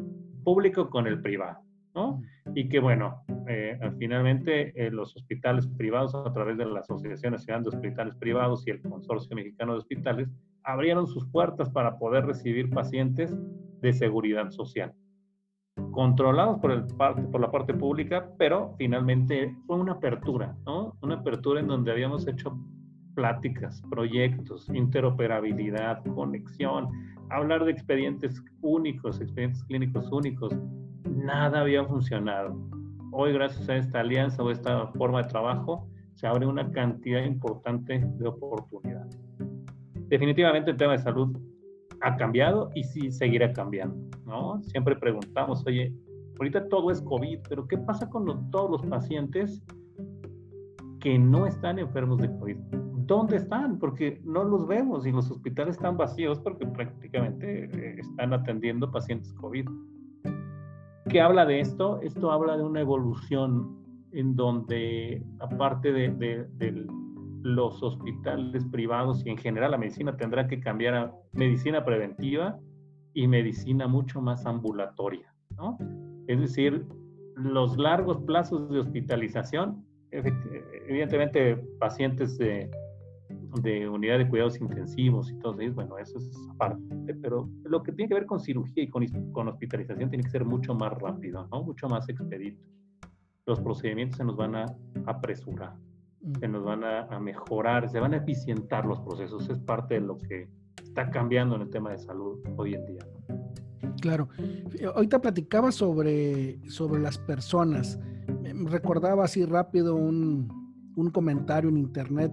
público 0.42 0.90
con 0.90 1.06
el 1.06 1.23
privado, 1.23 1.61
¿no? 1.94 2.20
Y 2.54 2.68
que 2.68 2.80
bueno, 2.80 3.23
eh, 3.49 3.78
finalmente 3.99 4.73
eh, 4.75 4.90
los 4.90 5.16
hospitales 5.16 5.66
privados 5.66 6.14
a 6.14 6.32
través 6.32 6.58
de 6.58 6.66
la 6.66 6.80
Asociación 6.80 7.32
Nacional 7.32 7.62
de 7.62 7.70
Hospitales 7.70 8.14
Privados 8.16 8.66
y 8.66 8.70
el 8.70 8.82
Consorcio 8.82 9.34
Mexicano 9.37 9.73
de 9.73 9.78
Hospitales 9.78 10.28
abrieron 10.64 11.06
sus 11.06 11.26
puertas 11.28 11.70
para 11.70 11.99
poder 11.99 12.26
recibir 12.26 12.70
pacientes 12.70 13.34
de 13.80 13.92
seguridad 13.92 14.50
social 14.50 14.92
controlados 15.94 16.58
por, 16.60 16.72
el 16.72 16.84
parte, 16.96 17.22
por 17.22 17.40
la 17.40 17.50
parte 17.50 17.72
pública, 17.72 18.28
pero 18.36 18.74
finalmente 18.76 19.54
fue 19.66 19.76
una 19.76 19.92
apertura, 19.92 20.56
¿no? 20.66 20.96
Una 21.00 21.16
apertura 21.16 21.60
en 21.60 21.68
donde 21.68 21.92
habíamos 21.92 22.26
hecho 22.26 22.58
pláticas, 23.14 23.80
proyectos, 23.88 24.68
interoperabilidad, 24.70 26.04
conexión, 26.14 26.88
hablar 27.30 27.64
de 27.64 27.70
expedientes 27.70 28.42
únicos, 28.60 29.20
expedientes 29.20 29.62
clínicos 29.64 30.10
únicos. 30.10 30.52
Nada 31.08 31.60
había 31.60 31.84
funcionado. 31.84 32.58
Hoy, 33.12 33.32
gracias 33.32 33.68
a 33.68 33.76
esta 33.76 34.00
alianza 34.00 34.42
o 34.42 34.50
esta 34.50 34.88
forma 34.88 35.22
de 35.22 35.28
trabajo, 35.28 35.88
se 36.14 36.26
abre 36.26 36.46
una 36.46 36.70
cantidad 36.72 37.24
importante 37.24 38.04
de 38.04 38.26
oportunidades. 38.26 39.18
Definitivamente 40.08 40.72
el 40.72 40.76
tema 40.76 40.92
de 40.92 40.98
salud 40.98 41.36
ha 42.04 42.16
cambiado 42.16 42.70
y 42.75 42.84
sí 42.84 43.11
seguirá 43.11 43.52
cambiando, 43.52 43.96
¿no? 44.26 44.62
Siempre 44.62 44.94
preguntamos, 44.96 45.64
oye, 45.66 45.92
ahorita 46.38 46.68
todo 46.68 46.90
es 46.90 47.00
COVID, 47.02 47.40
pero 47.49 47.66
¿qué 47.66 47.78
pasa 47.78 48.08
con 48.08 48.50
todos 48.50 48.70
los 48.70 48.82
pacientes 48.90 49.62
que 51.00 51.18
no 51.18 51.46
están 51.46 51.78
enfermos 51.78 52.18
de 52.20 52.28
COVID? 52.38 52.56
¿dónde 53.06 53.37
están? 53.37 53.78
Porque 53.78 54.20
no 54.25 54.44
los 54.44 54.66
vemos 54.66 55.06
y 55.06 55.12
los 55.12 55.30
hospitales 55.30 55.76
están 55.76 55.96
vacíos 55.96 56.38
porque 56.40 56.66
prácticamente 56.66 57.64
eh, 57.64 57.96
están 57.99 58.32
atendiendo 58.32 58.90
pacientes 58.90 59.32
COVID. 59.34 59.68
¿Qué 61.08 61.20
habla 61.20 61.44
de 61.44 61.61
esto? 61.61 62.00
Esto 62.00 62.30
habla 62.30 62.56
de 62.56 62.64
una 62.64 62.80
evolución 62.80 63.76
en 64.12 64.37
donde, 64.37 65.23
aparte 65.40 65.92
de, 65.92 66.87
los 67.44 67.82
hospitales 67.82 68.64
privados 68.72 69.24
y 69.24 69.30
en 69.30 69.36
general 69.36 69.70
la 69.70 69.78
medicina 69.78 70.16
tendrá 70.16 70.48
que 70.48 70.60
cambiar 70.60 70.94
a 70.94 71.14
medicina 71.32 71.84
preventiva 71.84 72.58
y 73.12 73.28
medicina 73.28 73.86
mucho 73.86 74.20
más 74.20 74.44
ambulatoria. 74.46 75.32
Es 76.26 76.40
decir, 76.40 76.84
los 77.36 77.78
largos 77.78 78.18
plazos 78.22 78.68
de 78.70 78.80
hospitalización, 78.80 79.84
evidentemente 80.10 81.56
pacientes 81.78 82.36
de 82.38 82.68
de 83.62 83.88
unidad 83.88 84.18
de 84.18 84.28
cuidados 84.28 84.60
intensivos 84.60 85.30
y 85.30 85.38
todo 85.38 85.60
eso, 85.60 85.74
bueno, 85.74 85.98
eso 85.98 86.18
es 86.18 86.48
aparte, 86.50 87.14
pero 87.22 87.48
lo 87.64 87.82
que 87.82 87.92
tiene 87.92 88.08
que 88.08 88.14
ver 88.14 88.26
con 88.26 88.40
cirugía 88.40 88.82
y 88.82 88.88
con, 88.88 89.48
hospitalización 89.48 90.10
tiene 90.10 90.24
que 90.24 90.30
ser 90.30 90.44
mucho 90.44 90.74
más 90.74 90.92
rápido. 90.98 91.46
Mucho 91.64 91.88
más 91.88 92.08
expedito. 92.08 92.60
Los 93.46 93.60
procedimientos 93.60 94.16
se 94.16 94.24
nos 94.24 94.36
van 94.36 94.56
a 94.56 94.66
apresurar, 95.06 95.74
se 96.40 96.48
nos 96.48 96.64
van 96.64 96.84
a, 96.84 97.02
a 97.02 97.20
mejorar, 97.20 97.88
se 97.88 98.00
van 98.00 98.14
a 98.14 98.18
eficientar 98.18 98.84
los 98.84 99.00
procesos, 99.00 99.48
es 99.48 99.58
parte 99.58 99.94
de 99.94 100.00
lo 100.00 100.18
que 100.18 100.48
está 100.82 101.10
cambiando 101.10 101.56
en 101.56 101.62
el 101.62 101.70
tema 101.70 101.90
de 101.90 101.98
salud 101.98 102.40
hoy 102.56 102.74
en 102.74 102.86
día. 102.86 103.06
Claro. 104.00 104.28
Ahorita 104.94 105.20
platicaba 105.20 105.72
sobre, 105.72 106.58
sobre 106.68 107.00
las 107.00 107.18
personas. 107.18 107.98
Recordaba 108.66 109.24
así 109.24 109.44
rápido 109.44 109.96
un, 109.96 110.48
un 110.96 111.10
comentario 111.10 111.70
en 111.70 111.78
internet 111.78 112.32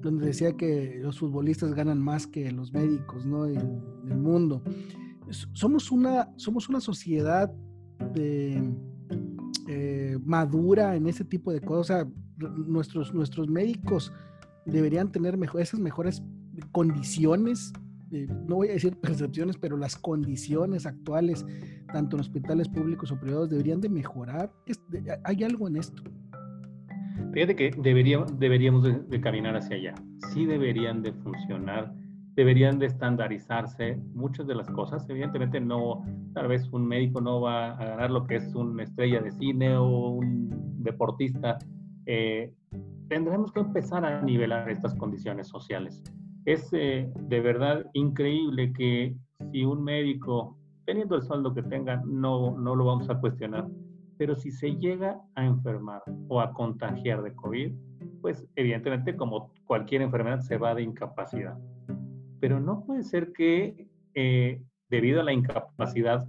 donde 0.00 0.26
decía 0.26 0.56
que 0.56 0.98
los 1.00 1.18
futbolistas 1.18 1.74
ganan 1.74 2.00
más 2.00 2.26
que 2.26 2.50
los 2.52 2.72
médicos, 2.72 3.26
¿no? 3.26 3.46
En, 3.46 3.82
el 4.08 4.16
mundo. 4.16 4.62
Somos 5.52 5.92
una, 5.92 6.30
somos 6.36 6.70
una 6.70 6.80
sociedad 6.80 7.52
de, 8.14 8.72
eh, 9.68 10.18
madura 10.24 10.96
en 10.96 11.06
ese 11.06 11.24
tipo 11.24 11.52
de 11.52 11.60
cosas. 11.60 12.06
Nuestros, 12.38 13.12
nuestros 13.14 13.48
médicos 13.48 14.12
deberían 14.64 15.10
tener 15.10 15.36
mejor, 15.36 15.60
esas 15.60 15.80
mejores 15.80 16.22
condiciones, 16.72 17.72
eh, 18.10 18.26
no 18.46 18.56
voy 18.56 18.68
a 18.68 18.72
decir 18.72 18.96
percepciones, 18.96 19.56
pero 19.58 19.76
las 19.76 19.96
condiciones 19.96 20.86
actuales, 20.86 21.44
tanto 21.92 22.16
en 22.16 22.20
hospitales 22.20 22.68
públicos 22.68 23.12
o 23.12 23.20
privados, 23.20 23.50
deberían 23.50 23.80
de 23.80 23.88
mejorar. 23.88 24.52
¿Hay 25.24 25.44
algo 25.44 25.68
en 25.68 25.76
esto? 25.76 26.02
Fíjate 27.32 27.56
que 27.56 27.70
deberíamos, 27.76 28.38
deberíamos 28.38 28.84
de, 28.84 29.20
caminar 29.20 29.56
hacia 29.56 29.76
allá. 29.76 29.94
Sí 30.32 30.46
deberían 30.46 31.02
de 31.02 31.12
funcionar, 31.12 31.92
deberían 32.34 32.78
de 32.78 32.86
estandarizarse 32.86 34.00
muchas 34.14 34.46
de 34.46 34.54
las 34.54 34.68
cosas. 34.70 35.08
Evidentemente 35.10 35.60
no, 35.60 36.04
tal 36.32 36.48
vez 36.48 36.68
un 36.72 36.86
médico 36.86 37.20
no 37.20 37.40
va 37.40 37.72
a 37.72 37.84
ganar 37.84 38.10
lo 38.10 38.26
que 38.26 38.36
es 38.36 38.54
una 38.54 38.84
estrella 38.84 39.20
de 39.20 39.32
cine 39.32 39.76
o 39.76 40.10
un 40.10 40.82
deportista. 40.82 41.58
Eh, 42.08 42.52
tendremos 43.08 43.52
que 43.52 43.60
empezar 43.60 44.04
a 44.04 44.20
nivelar 44.22 44.68
estas 44.68 44.94
condiciones 44.96 45.46
sociales. 45.46 46.02
Es 46.44 46.68
eh, 46.72 47.08
de 47.14 47.40
verdad 47.40 47.84
increíble 47.92 48.72
que 48.72 49.14
si 49.52 49.64
un 49.64 49.84
médico, 49.84 50.58
teniendo 50.84 51.14
el 51.14 51.22
sueldo 51.22 51.54
que 51.54 51.62
tenga, 51.62 52.02
no, 52.04 52.58
no 52.58 52.74
lo 52.74 52.86
vamos 52.86 53.08
a 53.08 53.20
cuestionar 53.20 53.68
pero 54.18 54.34
si 54.34 54.50
se 54.50 54.76
llega 54.76 55.20
a 55.36 55.46
enfermar 55.46 56.02
o 56.26 56.40
a 56.40 56.52
contagiar 56.52 57.22
de 57.22 57.34
COVID, 57.34 57.72
pues 58.20 58.44
evidentemente 58.56 59.16
como 59.16 59.52
cualquier 59.64 60.02
enfermedad 60.02 60.40
se 60.40 60.58
va 60.58 60.74
de 60.74 60.82
incapacidad. 60.82 61.56
Pero 62.40 62.60
no 62.60 62.84
puede 62.84 63.04
ser 63.04 63.32
que 63.32 63.86
eh, 64.14 64.60
debido 64.90 65.20
a 65.20 65.24
la 65.24 65.32
incapacidad 65.32 66.28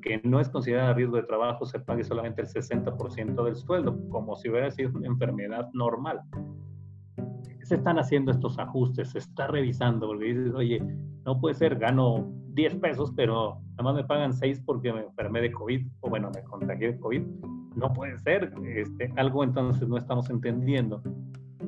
que 0.00 0.20
no 0.24 0.40
es 0.40 0.48
considerada 0.48 0.94
riesgo 0.94 1.16
de 1.16 1.22
trabajo 1.24 1.66
se 1.66 1.80
pague 1.80 2.04
solamente 2.04 2.42
el 2.42 2.48
60% 2.48 3.44
del 3.44 3.56
sueldo, 3.56 3.98
como 4.10 4.36
si 4.36 4.48
hubiera 4.48 4.70
sido 4.70 4.90
una 4.94 5.06
enfermedad 5.06 5.68
normal. 5.72 6.20
Se 7.62 7.74
están 7.74 7.98
haciendo 7.98 8.30
estos 8.30 8.58
ajustes, 8.58 9.10
se 9.10 9.18
está 9.18 9.46
revisando, 9.46 10.06
porque 10.06 10.24
dices, 10.26 10.54
oye, 10.54 10.82
no 11.24 11.38
puede 11.40 11.54
ser, 11.54 11.76
gano 11.78 12.32
10 12.54 12.76
pesos, 12.76 13.12
pero 13.14 13.60
nada 13.72 13.82
más 13.82 13.94
me 13.94 14.04
pagan 14.04 14.32
6 14.32 14.62
porque 14.64 14.92
me 14.92 15.02
enfermé 15.02 15.40
de 15.42 15.52
COVID, 15.52 15.86
o 16.00 16.08
bueno, 16.10 16.30
me 16.34 16.42
contagié 16.42 16.92
de 16.92 16.98
COVID. 16.98 17.22
No 17.76 17.92
puede 17.92 18.18
ser, 18.18 18.52
este, 18.66 19.12
algo 19.16 19.44
entonces 19.44 19.86
no 19.88 19.96
estamos 19.96 20.30
entendiendo. 20.30 21.02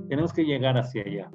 Tenemos 0.09 0.33
que 0.33 0.45
llegar 0.45 0.77
hacia 0.77 1.03
allá. 1.03 1.31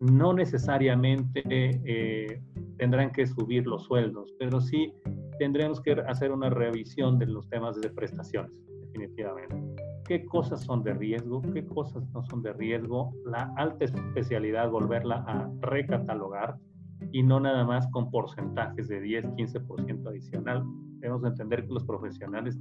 No 0.00 0.32
necesariamente 0.34 1.42
eh, 1.46 2.42
tendrán 2.76 3.10
que 3.10 3.26
subir 3.26 3.66
los 3.66 3.84
sueldos, 3.84 4.34
pero 4.38 4.60
sí 4.60 4.92
tendremos 5.38 5.80
que 5.80 5.92
hacer 5.92 6.32
una 6.32 6.50
revisión 6.50 7.18
de 7.18 7.26
los 7.26 7.48
temas 7.48 7.80
de 7.80 7.90
prestaciones, 7.90 8.52
definitivamente. 8.80 9.56
¿Qué 10.04 10.24
cosas 10.24 10.62
son 10.62 10.82
de 10.82 10.94
riesgo? 10.94 11.42
¿Qué 11.52 11.66
cosas 11.66 12.02
no 12.14 12.22
son 12.24 12.42
de 12.42 12.52
riesgo? 12.52 13.12
La 13.26 13.52
alta 13.56 13.84
especialidad, 13.84 14.70
volverla 14.70 15.16
a 15.26 15.50
recatalogar 15.60 16.56
y 17.12 17.22
no 17.22 17.40
nada 17.40 17.64
más 17.64 17.86
con 17.88 18.10
porcentajes 18.10 18.88
de 18.88 19.00
10, 19.00 19.24
15% 19.26 20.08
adicional. 20.08 20.64
Debemos 21.00 21.24
entender 21.24 21.66
que 21.66 21.74
los 21.74 21.84
profesionales 21.84 22.58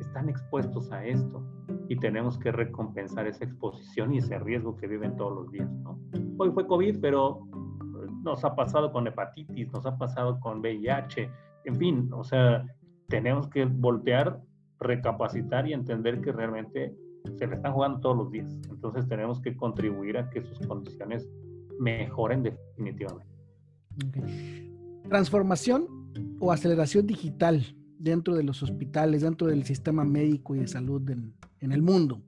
están 0.00 0.28
expuestos 0.28 0.92
a 0.92 1.04
esto 1.04 1.42
y 1.88 1.96
tenemos 1.96 2.38
que 2.38 2.52
recompensar 2.52 3.26
esa 3.26 3.44
exposición 3.44 4.14
y 4.14 4.18
ese 4.18 4.38
riesgo 4.38 4.76
que 4.76 4.86
viven 4.86 5.16
todos 5.16 5.34
los 5.34 5.50
días. 5.50 5.70
¿no? 5.70 5.98
Hoy 6.38 6.50
fue 6.52 6.66
COVID, 6.66 7.00
pero 7.00 7.46
nos 8.22 8.44
ha 8.44 8.54
pasado 8.54 8.92
con 8.92 9.06
hepatitis, 9.06 9.72
nos 9.72 9.86
ha 9.86 9.96
pasado 9.96 10.38
con 10.40 10.60
VIH, 10.60 11.30
en 11.64 11.76
fin, 11.76 12.10
o 12.12 12.24
sea, 12.24 12.66
tenemos 13.08 13.48
que 13.48 13.64
voltear, 13.64 14.40
recapacitar 14.78 15.68
y 15.68 15.72
entender 15.72 16.20
que 16.20 16.32
realmente 16.32 16.94
se 17.36 17.46
le 17.46 17.56
están 17.56 17.72
jugando 17.72 18.00
todos 18.00 18.16
los 18.16 18.30
días. 18.30 18.56
Entonces 18.70 19.06
tenemos 19.08 19.40
que 19.40 19.56
contribuir 19.56 20.16
a 20.18 20.30
que 20.30 20.42
sus 20.42 20.58
condiciones 20.66 21.28
mejoren 21.78 22.42
definitivamente. 22.42 23.26
Transformación 25.08 25.86
o 26.38 26.52
aceleración 26.52 27.06
digital 27.06 27.76
dentro 27.98 28.34
de 28.34 28.42
los 28.42 28.62
hospitales, 28.62 29.22
dentro 29.22 29.48
del 29.48 29.64
sistema 29.64 30.04
médico 30.04 30.54
y 30.54 30.60
de 30.60 30.68
salud 30.68 31.02
en, 31.10 31.72
el 31.72 31.82
mundo. 31.82 32.22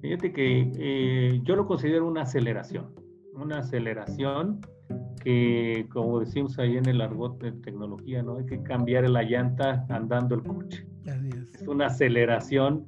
Fíjate 0.00 0.32
que 0.32 0.70
eh, 0.76 1.40
yo 1.42 1.56
lo 1.56 1.66
considero 1.66 2.06
una 2.06 2.22
aceleración, 2.22 2.94
una 3.34 3.58
aceleración 3.58 4.60
que, 5.22 5.86
como 5.92 6.20
decimos 6.20 6.58
ahí 6.58 6.76
en 6.76 6.88
el 6.88 7.00
argot 7.00 7.40
de 7.40 7.52
tecnología, 7.52 8.22
¿no? 8.22 8.36
Hay 8.36 8.46
que 8.46 8.62
cambiar 8.62 9.08
la 9.08 9.22
llanta 9.22 9.84
andando 9.88 10.34
el 10.34 10.42
coche. 10.42 10.86
es. 11.04 11.54
es 11.54 11.68
una 11.68 11.86
aceleración 11.86 12.86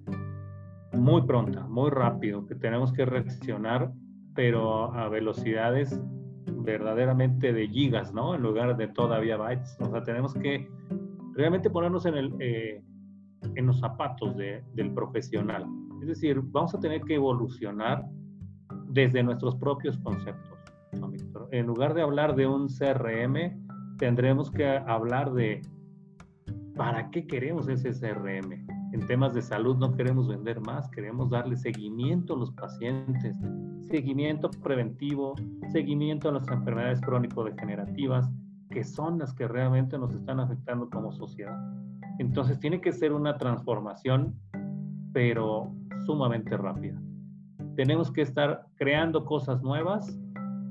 muy 0.93 1.23
pronta, 1.23 1.67
muy 1.67 1.91
rápido, 1.91 2.47
que 2.47 2.55
tenemos 2.55 2.93
que 2.93 3.05
reaccionar, 3.05 3.91
pero 4.35 4.93
a 4.95 5.09
velocidades 5.09 6.01
verdaderamente 6.47 7.53
de 7.53 7.69
gigas, 7.69 8.13
¿no? 8.13 8.35
En 8.35 8.43
lugar 8.43 8.77
de 8.77 8.89
todavía 8.89 9.37
bytes. 9.37 9.77
O 9.81 9.91
sea, 9.91 10.03
tenemos 10.03 10.35
que 10.35 10.69
realmente 11.35 11.71
ponernos 11.71 12.07
en, 12.07 12.15
el, 12.17 12.35
eh, 12.41 12.83
en 13.55 13.67
los 13.67 13.79
zapatos 13.81 14.37
de, 14.37 14.63
del 14.75 14.93
profesional. 14.93 15.67
Es 16.03 16.09
decir, 16.09 16.41
vamos 16.43 16.75
a 16.75 16.81
tener 16.81 17.03
que 17.03 17.15
evolucionar 17.15 18.05
desde 18.97 19.23
nuestros 19.23 19.55
propios 19.55 19.97
conceptos 19.99 20.57
en 21.51 21.67
lugar 21.67 21.95
de 21.95 22.03
hablar 22.03 22.35
de 22.35 22.47
un 22.47 22.69
CRM, 22.69 23.97
tendremos 23.99 24.51
que 24.51 24.67
hablar 24.67 25.33
de 25.33 25.63
para 26.77 27.11
qué 27.11 27.27
queremos 27.27 27.69
ese 27.69 27.91
CRM. 27.91 28.67
En 28.93 29.07
temas 29.07 29.35
de 29.35 29.43
salud 29.43 29.77
no 29.77 29.93
queremos 29.93 30.29
vender 30.29 30.61
más, 30.61 30.89
queremos 30.91 31.31
darle 31.31 31.57
seguimiento 31.57 32.35
a 32.35 32.39
los 32.39 32.53
pacientes, 32.53 33.37
seguimiento 33.83 34.51
preventivo, 34.63 35.35
seguimiento 35.73 36.29
a 36.29 36.33
las 36.33 36.49
enfermedades 36.49 37.01
crónico-degenerativas, 37.01 38.31
que 38.71 38.85
son 38.85 39.19
las 39.19 39.33
que 39.33 39.49
realmente 39.49 39.99
nos 39.99 40.15
están 40.15 40.41
afectando 40.41 40.89
como 40.91 41.13
sociedad. 41.13 41.59
Entonces 42.19 42.59
tiene 42.59 42.81
que 42.81 42.93
ser 42.93 43.13
una 43.13 43.37
transformación, 43.37 44.35
pero 45.13 45.73
sumamente 46.05 46.57
rápida. 46.57 47.01
Tenemos 47.77 48.11
que 48.11 48.23
estar 48.23 48.67
creando 48.77 49.25
cosas 49.25 49.63
nuevas 49.63 50.19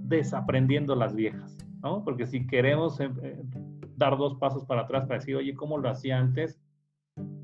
desaprendiendo 0.03 0.95
las 0.95 1.15
viejas, 1.15 1.57
¿no? 1.81 2.03
Porque 2.03 2.25
si 2.25 2.45
queremos 2.47 2.99
eh, 2.99 3.09
eh, 3.21 3.43
dar 3.95 4.17
dos 4.17 4.35
pasos 4.35 4.65
para 4.65 4.81
atrás 4.81 5.03
para 5.05 5.19
decir, 5.19 5.35
oye, 5.35 5.53
¿cómo 5.53 5.77
lo 5.77 5.89
hacía 5.89 6.19
antes? 6.19 6.59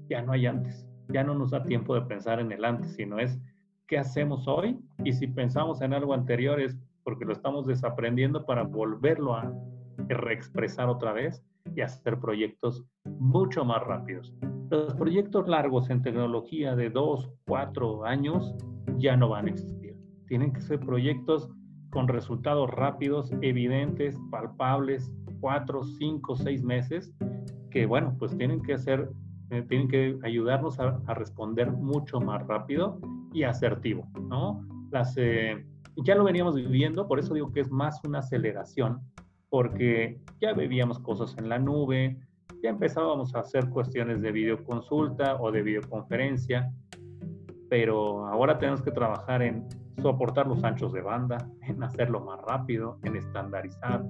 Ya 0.09 0.21
no 0.21 0.33
hay 0.33 0.47
antes, 0.47 0.87
ya 1.09 1.23
no 1.23 1.35
nos 1.35 1.51
da 1.51 1.63
tiempo 1.63 1.95
de 1.95 2.01
pensar 2.01 2.39
en 2.39 2.51
el 2.51 2.65
antes, 2.65 2.95
sino 2.95 3.19
es 3.19 3.39
qué 3.87 3.97
hacemos 3.97 4.47
hoy 4.47 4.79
y 5.03 5.13
si 5.13 5.27
pensamos 5.27 5.81
en 5.81 5.93
algo 5.93 6.13
anterior 6.13 6.59
es 6.59 6.77
porque 7.03 7.25
lo 7.25 7.33
estamos 7.33 7.65
desaprendiendo 7.65 8.45
para 8.45 8.63
volverlo 8.63 9.35
a 9.35 9.53
reexpresar 10.07 10.89
otra 10.89 11.13
vez 11.13 11.43
y 11.75 11.81
hacer 11.81 12.19
proyectos 12.19 12.83
mucho 13.05 13.63
más 13.65 13.81
rápidos. 13.83 14.33
Los 14.69 14.93
proyectos 14.95 15.47
largos 15.47 15.89
en 15.89 16.01
tecnología 16.01 16.75
de 16.75 16.89
dos, 16.89 17.29
cuatro 17.45 18.05
años 18.05 18.55
ya 19.01 19.17
no 19.17 19.29
van 19.29 19.47
a 19.47 19.49
existir. 19.49 19.95
Tienen 20.27 20.53
que 20.53 20.61
ser 20.61 20.79
proyectos 20.79 21.49
con 21.91 22.07
resultados 22.07 22.69
rápidos, 22.69 23.31
evidentes, 23.41 24.17
palpables, 24.31 25.11
cuatro, 25.41 25.83
cinco, 25.83 26.35
seis 26.35 26.63
meses, 26.63 27.13
que 27.69 27.85
bueno, 27.85 28.15
pues 28.17 28.37
tienen 28.37 28.61
que 28.61 28.73
hacer, 28.73 29.09
eh, 29.49 29.63
tienen 29.67 29.87
que 29.87 30.17
ayudarnos 30.23 30.79
a, 30.79 30.91
responder 31.13 31.71
mucho 31.71 32.21
más 32.21 32.45
rápido 32.47 32.99
y 33.33 33.43
asertivo, 33.43 34.07
¿no? 34.29 34.65
Las, 34.91 35.15
eh, 35.17 35.65
ya 35.97 36.15
lo 36.15 36.23
veníamos 36.23 36.55
viviendo, 36.55 37.07
por 37.07 37.19
eso 37.19 37.33
digo 37.33 37.51
que 37.51 37.61
es 37.61 37.71
más 37.71 37.99
una 38.05 38.19
aceleración, 38.19 39.01
porque 39.49 40.21
ya 40.39 40.53
vivíamos 40.53 40.99
cosas 40.99 41.35
en 41.37 41.49
la 41.49 41.59
nube, 41.59 42.17
ya 42.63 42.69
empezábamos 42.69 43.35
a 43.35 43.39
hacer 43.39 43.69
cuestiones 43.69 44.21
de 44.21 44.31
videoconsulta 44.31 45.41
o 45.41 45.51
de 45.51 45.61
videoconferencia, 45.61 46.71
pero 47.71 48.27
ahora 48.27 48.59
tenemos 48.59 48.81
que 48.81 48.91
trabajar 48.91 49.41
en 49.41 49.65
soportar 50.01 50.45
los 50.45 50.61
anchos 50.61 50.91
de 50.91 51.01
banda, 51.01 51.37
en 51.61 51.81
hacerlo 51.81 52.19
más 52.19 52.41
rápido, 52.41 52.99
en 53.03 53.15
estandarizar, 53.15 54.03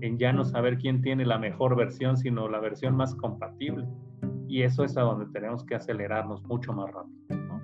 en 0.00 0.18
ya 0.18 0.32
no 0.32 0.44
saber 0.44 0.76
quién 0.76 1.00
tiene 1.02 1.24
la 1.24 1.38
mejor 1.38 1.76
versión, 1.76 2.16
sino 2.16 2.48
la 2.48 2.58
versión 2.58 2.96
más 2.96 3.14
compatible. 3.14 3.86
Y 4.48 4.62
eso 4.62 4.82
es 4.82 4.96
a 4.96 5.02
donde 5.02 5.26
tenemos 5.26 5.64
que 5.64 5.76
acelerarnos 5.76 6.42
mucho 6.46 6.72
más 6.72 6.90
rápido. 6.90 7.60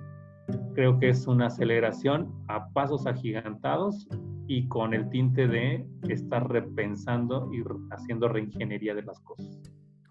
Creo 0.75 0.97
que 0.97 1.09
es 1.09 1.27
una 1.27 1.47
aceleración 1.47 2.33
a 2.47 2.69
pasos 2.69 3.05
agigantados 3.05 4.07
y 4.47 4.69
con 4.69 4.93
el 4.93 5.09
tinte 5.09 5.49
de 5.49 5.85
estar 6.07 6.49
repensando 6.49 7.51
y 7.53 7.61
haciendo 7.91 8.29
reingeniería 8.29 8.95
de 8.95 9.03
las 9.03 9.19
cosas. 9.19 9.59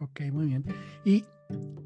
Ok, 0.03 0.21
muy 0.33 0.47
bien. 0.47 0.65
Y 1.05 1.25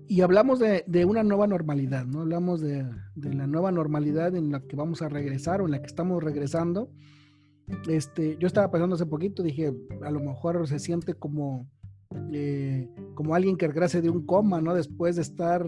y 0.08 0.20
hablamos 0.20 0.60
de, 0.60 1.04
una 1.04 1.24
nueva 1.24 1.46
normalidad, 1.46 2.06
¿no? 2.06 2.20
Hablamos 2.20 2.60
de, 2.60 2.86
la 3.16 3.46
nueva 3.46 3.72
normalidad 3.72 4.36
en 4.36 4.52
la 4.52 4.60
que 4.60 4.76
vamos 4.76 5.02
a 5.02 5.08
regresar 5.08 5.60
o 5.60 5.64
en 5.64 5.72
la 5.72 5.80
que 5.80 5.86
estamos 5.86 6.22
regresando. 6.22 6.90
Este, 7.88 8.36
yo 8.38 8.46
estaba 8.46 8.70
pensando 8.70 8.94
hace 8.94 9.06
poquito, 9.06 9.42
dije, 9.42 9.74
a 10.02 10.10
lo 10.12 10.20
mejor 10.20 10.66
se 10.68 10.78
siente 10.78 11.14
como, 11.14 11.68
eh, 12.32 12.88
como 13.14 13.34
alguien 13.34 13.56
que 13.56 13.66
regrese 13.66 14.00
de 14.00 14.10
un 14.10 14.24
coma, 14.24 14.60
¿no? 14.60 14.74
Después 14.74 15.16
de 15.16 15.22
estar 15.22 15.66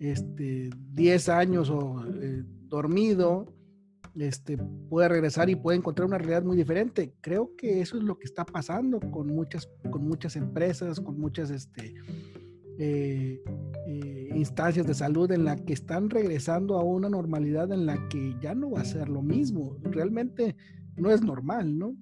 este, 0.00 0.70
10 0.90 1.28
años 1.28 1.70
o 1.70 2.04
eh, 2.20 2.42
dormido, 2.66 3.54
este, 4.16 4.58
puede 4.88 5.08
regresar 5.08 5.48
y 5.50 5.56
puede 5.56 5.78
encontrar 5.78 6.06
una 6.06 6.18
realidad 6.18 6.42
muy 6.42 6.56
diferente. 6.56 7.12
Creo 7.20 7.50
que 7.56 7.80
eso 7.80 7.96
es 7.96 8.02
lo 8.02 8.18
que 8.18 8.24
está 8.24 8.44
pasando 8.44 9.00
con 9.00 9.28
muchas, 9.28 9.68
con 9.90 10.06
muchas 10.06 10.36
empresas, 10.36 11.00
con 11.00 11.18
muchas, 11.18 11.50
este, 11.50 11.94
eh, 12.78 13.42
eh, 13.86 14.28
instancias 14.34 14.86
de 14.86 14.94
salud 14.94 15.30
en 15.30 15.44
la 15.44 15.56
que 15.56 15.72
están 15.72 16.10
regresando 16.10 16.78
a 16.78 16.82
una 16.82 17.08
normalidad 17.08 17.70
en 17.72 17.86
la 17.86 18.08
que 18.08 18.34
ya 18.40 18.54
no 18.54 18.72
va 18.72 18.80
a 18.80 18.84
ser 18.84 19.08
lo 19.08 19.22
mismo. 19.22 19.76
Realmente 19.82 20.56
no 20.96 21.10
es 21.10 21.22
normal, 21.22 21.78
¿no? 21.78 21.94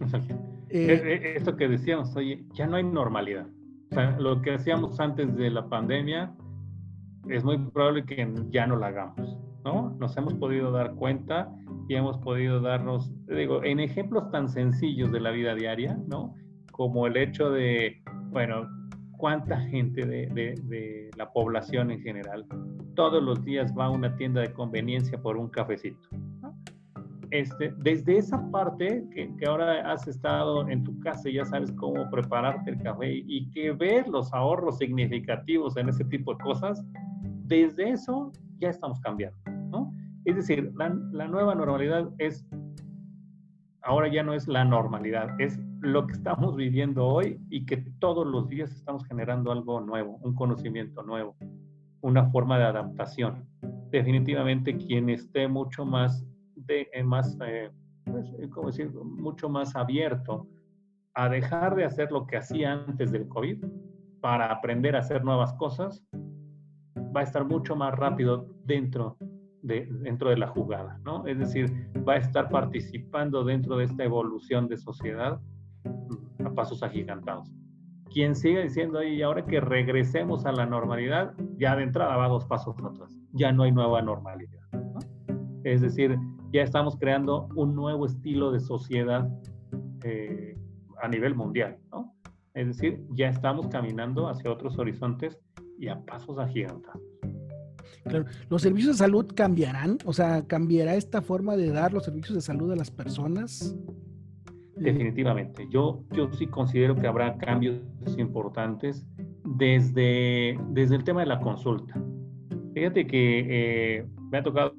Eh, 0.74 1.34
esto 1.36 1.54
que 1.54 1.68
decíamos, 1.68 2.16
oye, 2.16 2.46
ya 2.54 2.66
no 2.66 2.76
hay 2.76 2.82
normalidad. 2.82 3.46
O 3.90 3.94
sea, 3.94 4.18
lo 4.18 4.40
que 4.40 4.54
hacíamos 4.54 4.98
antes 5.00 5.36
de 5.36 5.50
la 5.50 5.68
pandemia 5.68 6.34
es 7.28 7.44
muy 7.44 7.58
probable 7.58 8.04
que 8.04 8.28
ya 8.50 8.66
no 8.66 8.76
lo 8.76 8.86
hagamos, 8.86 9.38
¿no? 9.64 9.96
Nos 9.98 10.16
hemos 10.16 10.34
podido 10.34 10.72
dar 10.72 10.94
cuenta 10.94 11.50
y 11.88 11.94
hemos 11.94 12.18
podido 12.18 12.60
darnos, 12.60 13.12
digo, 13.26 13.62
en 13.64 13.80
ejemplos 13.80 14.30
tan 14.30 14.48
sencillos 14.48 15.12
de 15.12 15.20
la 15.20 15.30
vida 15.30 15.54
diaria, 15.54 15.98
¿no? 16.08 16.34
Como 16.72 17.06
el 17.06 17.16
hecho 17.16 17.50
de, 17.50 18.02
bueno, 18.30 18.68
cuánta 19.18 19.60
gente 19.60 20.04
de, 20.04 21.10
la 21.16 21.30
población 21.32 21.90
en 21.90 22.00
general 22.00 22.44
todos 22.96 23.22
los 23.22 23.44
días 23.44 23.72
va 23.78 23.86
a 23.86 23.90
una 23.90 24.16
tienda 24.16 24.40
de 24.40 24.52
conveniencia 24.52 25.20
por 25.20 25.36
un 25.36 25.48
cafecito. 25.48 26.08
este, 27.30 27.72
desde 27.78 28.18
esa 28.18 28.50
parte 28.50 29.04
que, 29.14 29.34
que, 29.36 29.46
ahora 29.46 29.90
has 29.90 30.06
estado 30.08 30.68
en 30.68 30.82
tu 30.84 30.98
casa 31.00 31.30
y 31.30 31.34
ya 31.34 31.44
sabes 31.44 31.72
cómo 31.72 32.10
prepararte 32.10 32.72
el 32.72 32.82
café 32.82 33.22
y 33.26 33.48
que 33.50 33.70
ves 33.72 34.06
los 34.08 34.32
ahorros 34.34 34.78
significativos 34.78 35.76
en 35.76 35.88
ese 35.88 36.04
tipo 36.06 36.34
de 36.34 36.42
cosas, 36.42 36.84
desde 37.60 37.90
eso 37.90 38.32
ya 38.58 38.70
estamos 38.70 38.98
cambiando, 39.00 39.38
¿no? 39.70 39.92
Es 40.24 40.36
decir, 40.36 40.72
la, 40.76 40.88
la 41.12 41.28
nueva 41.28 41.54
normalidad 41.54 42.10
es, 42.18 42.46
ahora 43.82 44.08
ya 44.08 44.22
no 44.22 44.32
es 44.32 44.48
la 44.48 44.64
normalidad, 44.64 45.28
es 45.40 45.58
lo 45.80 46.06
que 46.06 46.12
estamos 46.12 46.56
viviendo 46.56 47.06
hoy 47.06 47.40
y 47.50 47.66
que 47.66 47.78
todos 47.98 48.26
los 48.26 48.48
días 48.48 48.70
estamos 48.72 49.04
generando 49.04 49.50
algo 49.50 49.80
nuevo, 49.80 50.18
un 50.22 50.34
conocimiento 50.34 51.02
nuevo, 51.02 51.36
una 52.00 52.30
forma 52.30 52.58
de 52.58 52.64
adaptación. 52.64 53.46
Definitivamente 53.90 54.76
quien 54.76 55.10
esté 55.10 55.48
mucho 55.48 55.84
más, 55.84 56.24
de, 56.54 56.88
eh, 56.92 57.02
más 57.02 57.36
eh, 57.44 57.70
pues, 58.04 58.32
eh, 58.38 58.48
¿cómo 58.48 58.68
decir? 58.68 58.90
mucho 58.94 59.48
más 59.48 59.74
abierto 59.76 60.46
a 61.14 61.28
dejar 61.28 61.74
de 61.74 61.84
hacer 61.84 62.10
lo 62.10 62.26
que 62.26 62.36
hacía 62.36 62.72
antes 62.72 63.12
del 63.12 63.28
COVID 63.28 63.64
para 64.20 64.52
aprender 64.52 64.96
a 64.96 65.00
hacer 65.00 65.24
nuevas 65.24 65.52
cosas, 65.54 66.02
va 67.14 67.20
a 67.20 67.24
estar 67.24 67.44
mucho 67.44 67.76
más 67.76 67.94
rápido 67.94 68.46
dentro 68.64 69.16
de, 69.62 69.86
dentro 70.00 70.30
de 70.30 70.36
la 70.36 70.48
jugada, 70.48 71.00
¿no? 71.04 71.26
Es 71.26 71.38
decir, 71.38 71.72
va 72.06 72.14
a 72.14 72.16
estar 72.16 72.48
participando 72.48 73.44
dentro 73.44 73.76
de 73.76 73.84
esta 73.84 74.04
evolución 74.04 74.68
de 74.68 74.76
sociedad 74.76 75.40
a 76.44 76.54
pasos 76.54 76.82
agigantados. 76.82 77.52
Quien 78.10 78.34
sigue 78.34 78.62
diciendo, 78.62 78.98
ahí 78.98 79.22
ahora 79.22 79.46
que 79.46 79.60
regresemos 79.60 80.44
a 80.44 80.52
la 80.52 80.66
normalidad, 80.66 81.34
ya 81.56 81.76
de 81.76 81.84
entrada 81.84 82.16
va 82.16 82.28
dos 82.28 82.44
pasos 82.44 82.76
atrás. 82.78 83.16
Ya 83.32 83.52
no 83.52 83.62
hay 83.62 83.72
nueva 83.72 84.02
normalidad. 84.02 84.60
Es 85.64 85.80
decir, 85.80 86.18
ya 86.52 86.62
estamos 86.62 86.96
creando 86.98 87.48
un 87.54 87.74
nuevo 87.74 88.04
estilo 88.04 88.52
de 88.52 88.60
sociedad 88.60 89.28
eh, 90.04 90.58
a 91.00 91.08
nivel 91.08 91.34
mundial. 91.34 91.78
¿no? 91.90 92.12
Es 92.52 92.66
decir, 92.66 93.02
ya 93.12 93.28
estamos 93.28 93.68
caminando 93.68 94.28
hacia 94.28 94.50
otros 94.50 94.78
horizontes 94.78 95.38
y 95.82 95.88
a 95.88 96.00
pasos 96.00 96.38
agigantados. 96.38 97.02
Claro. 98.04 98.24
¿Los 98.48 98.62
servicios 98.62 98.94
de 98.96 98.98
salud 98.98 99.26
cambiarán? 99.34 99.98
O 100.04 100.12
sea, 100.12 100.46
¿cambiará 100.46 100.94
esta 100.94 101.22
forma 101.22 101.56
de 101.56 101.70
dar 101.70 101.92
los 101.92 102.04
servicios 102.04 102.34
de 102.34 102.40
salud 102.40 102.70
a 102.70 102.76
las 102.76 102.90
personas? 102.90 103.76
Definitivamente. 104.76 105.66
Yo, 105.70 106.04
yo 106.12 106.32
sí 106.32 106.46
considero 106.46 106.94
que 106.94 107.06
habrá 107.08 107.36
cambios 107.36 107.80
importantes 108.16 109.04
desde, 109.44 110.56
desde 110.70 110.96
el 110.96 111.04
tema 111.04 111.20
de 111.20 111.26
la 111.26 111.40
consulta. 111.40 112.00
Fíjate 112.74 113.06
que 113.06 113.46
eh, 113.48 114.06
me 114.30 114.38
ha 114.38 114.42
tocado 114.42 114.74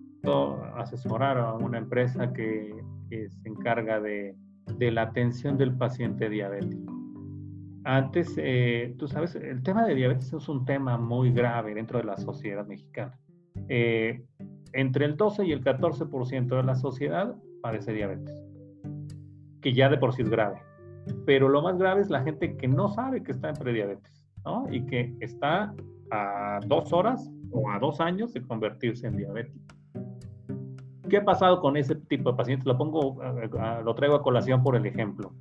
asesorar 0.77 1.37
a 1.37 1.53
una 1.53 1.79
empresa 1.79 2.31
que, 2.31 2.81
se 3.09 3.47
encarga 3.47 3.99
de, 3.99 4.35
de, 4.79 4.91
la 4.91 5.03
atención 5.03 5.55
del 5.55 5.75
paciente 5.77 6.29
diabético. 6.29 6.92
Antes, 7.85 8.33
eh, 8.37 8.95
tú 8.97 9.07
sabes, 9.07 9.35
el 9.35 9.61
tema 9.63 9.85
de 9.85 9.95
diabetes 9.95 10.31
es 10.31 10.47
un 10.47 10.65
tema 10.65 10.97
muy 10.97 11.31
grave 11.31 11.73
dentro 11.73 11.99
de 11.99 12.05
la 12.05 12.17
sociedad 12.17 12.65
mexicana. 12.65 13.19
Eh, 13.67 14.23
entre 14.71 15.05
el 15.05 15.17
12 15.17 15.45
y 15.45 15.51
el 15.51 15.63
14% 15.63 16.55
de 16.55 16.63
la 16.63 16.75
sociedad 16.75 17.35
padece 17.61 17.93
diabetes 17.93 18.43
que 19.63 19.73
ya 19.73 19.89
de 19.89 19.97
por 19.97 20.13
sí 20.13 20.21
es 20.21 20.29
grave. 20.29 20.61
Pero 21.25 21.49
lo 21.49 21.61
más 21.61 21.77
grave 21.77 22.01
es 22.01 22.09
la 22.09 22.21
gente 22.21 22.55
que 22.55 22.67
no 22.67 22.89
sabe 22.89 23.23
que 23.23 23.31
está 23.31 23.49
en 23.49 23.55
prediabetes, 23.55 24.27
¿no? 24.45 24.67
Y 24.69 24.85
que 24.85 25.15
está 25.21 25.73
a 26.11 26.59
dos 26.67 26.93
horas 26.93 27.31
o 27.51 27.71
a 27.71 27.79
dos 27.79 27.99
años 27.99 28.33
de 28.33 28.43
convertirse 28.43 29.07
en 29.07 29.17
diabético. 29.17 29.75
¿Qué 31.09 31.17
ha 31.17 31.25
pasado 31.25 31.59
con 31.59 31.77
ese 31.77 31.95
tipo 31.95 32.31
de 32.31 32.37
pacientes? 32.37 32.65
Lo 32.65 32.77
pongo, 32.77 33.21
lo 33.83 33.95
traigo 33.95 34.15
a 34.15 34.21
colación 34.21 34.63
por 34.63 34.75
el 34.75 34.85
ejemplo. 34.85 35.33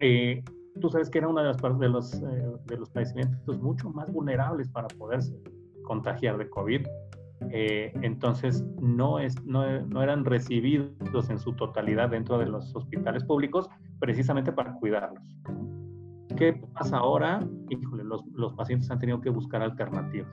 Eh, 0.00 0.42
tú 0.80 0.88
sabes 0.88 1.10
que 1.10 1.18
era 1.18 1.28
uno 1.28 1.40
de, 1.40 1.48
las, 1.48 1.78
de, 1.78 1.88
los, 1.88 2.14
eh, 2.14 2.52
de 2.66 2.76
los 2.76 2.90
padecimientos 2.90 3.60
mucho 3.60 3.90
más 3.90 4.12
vulnerables 4.12 4.68
para 4.68 4.88
poderse 4.88 5.34
contagiar 5.82 6.36
de 6.38 6.48
COVID 6.50 6.86
eh, 7.50 7.92
entonces 8.02 8.64
no, 8.80 9.18
es, 9.18 9.42
no, 9.44 9.80
no, 9.82 10.02
eran 10.02 10.24
recibidos 10.24 11.30
en 11.30 11.38
su 11.38 11.52
totalidad 11.52 12.08
dentro 12.10 12.38
de 12.38 12.46
los 12.46 12.74
hospitales 12.74 13.24
públicos 13.24 13.68
precisamente 13.98 14.52
para 14.52 14.74
cuidarlos. 14.74 15.22
¿Qué 16.36 16.54
pasa 16.74 16.98
ahora? 16.98 17.40
Híjole, 17.68 18.04
los, 18.04 18.24
los 18.34 18.52
pacientes 18.54 18.90
han 18.90 18.98
tenido 18.98 19.20
que 19.20 19.30
buscar 19.30 19.62
alternativas, 19.62 20.30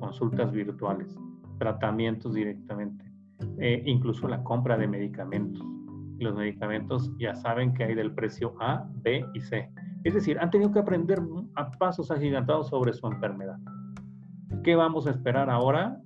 consultas 0.00 0.50
virtuales, 0.52 1.18
tratamientos 1.58 2.34
directamente, 2.34 3.04
eh, 3.58 3.82
incluso 3.86 4.26
la 4.28 4.42
compra 4.42 4.76
de 4.76 4.88
medicamentos. 4.88 5.62
Los 6.20 6.36
medicamentos 6.36 7.10
ya 7.18 7.34
saben 7.34 7.74
que 7.74 7.84
hay 7.84 7.94
del 7.94 8.14
precio 8.14 8.54
A, 8.60 8.88
B 9.02 9.24
y 9.34 9.40
C. 9.40 9.70
Es 10.04 10.14
decir, 10.14 10.38
han 10.38 10.50
tenido 10.50 10.70
que 10.72 10.78
aprender 10.78 11.20
a 11.56 11.70
pasos 11.72 12.10
agigantados 12.10 12.68
sobre 12.68 12.92
su 12.92 13.06
enfermedad. 13.06 13.58
¿Qué 14.62 14.76
vamos 14.76 15.06
a 15.06 15.10
esperar 15.10 15.50
ahora? 15.50 16.00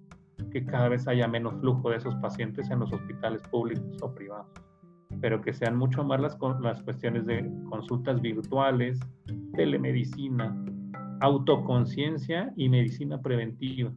que 0.51 0.65
cada 0.65 0.89
vez 0.89 1.07
haya 1.09 1.27
menos 1.27 1.55
flujo 1.61 1.91
de 1.91 1.97
esos 1.97 2.15
pacientes 2.17 2.71
en 2.71 2.81
los 2.81 2.93
hospitales 2.93 3.43
públicos 3.51 4.01
o 4.03 4.15
privados, 4.15 4.47
pero 5.21 5.41
que 5.41 5.53
sean 5.53 5.77
mucho 5.77 6.05
más 6.05 6.21
las, 6.21 6.39
las 6.61 6.83
cuestiones 6.83 7.27
de 7.27 7.51
consultas 7.69 8.21
virtuales, 8.21 9.01
telemedicina, 9.55 10.57
autoconciencia 11.21 12.53
y 12.57 12.69
medicina 12.69 13.21
preventiva. 13.21 13.93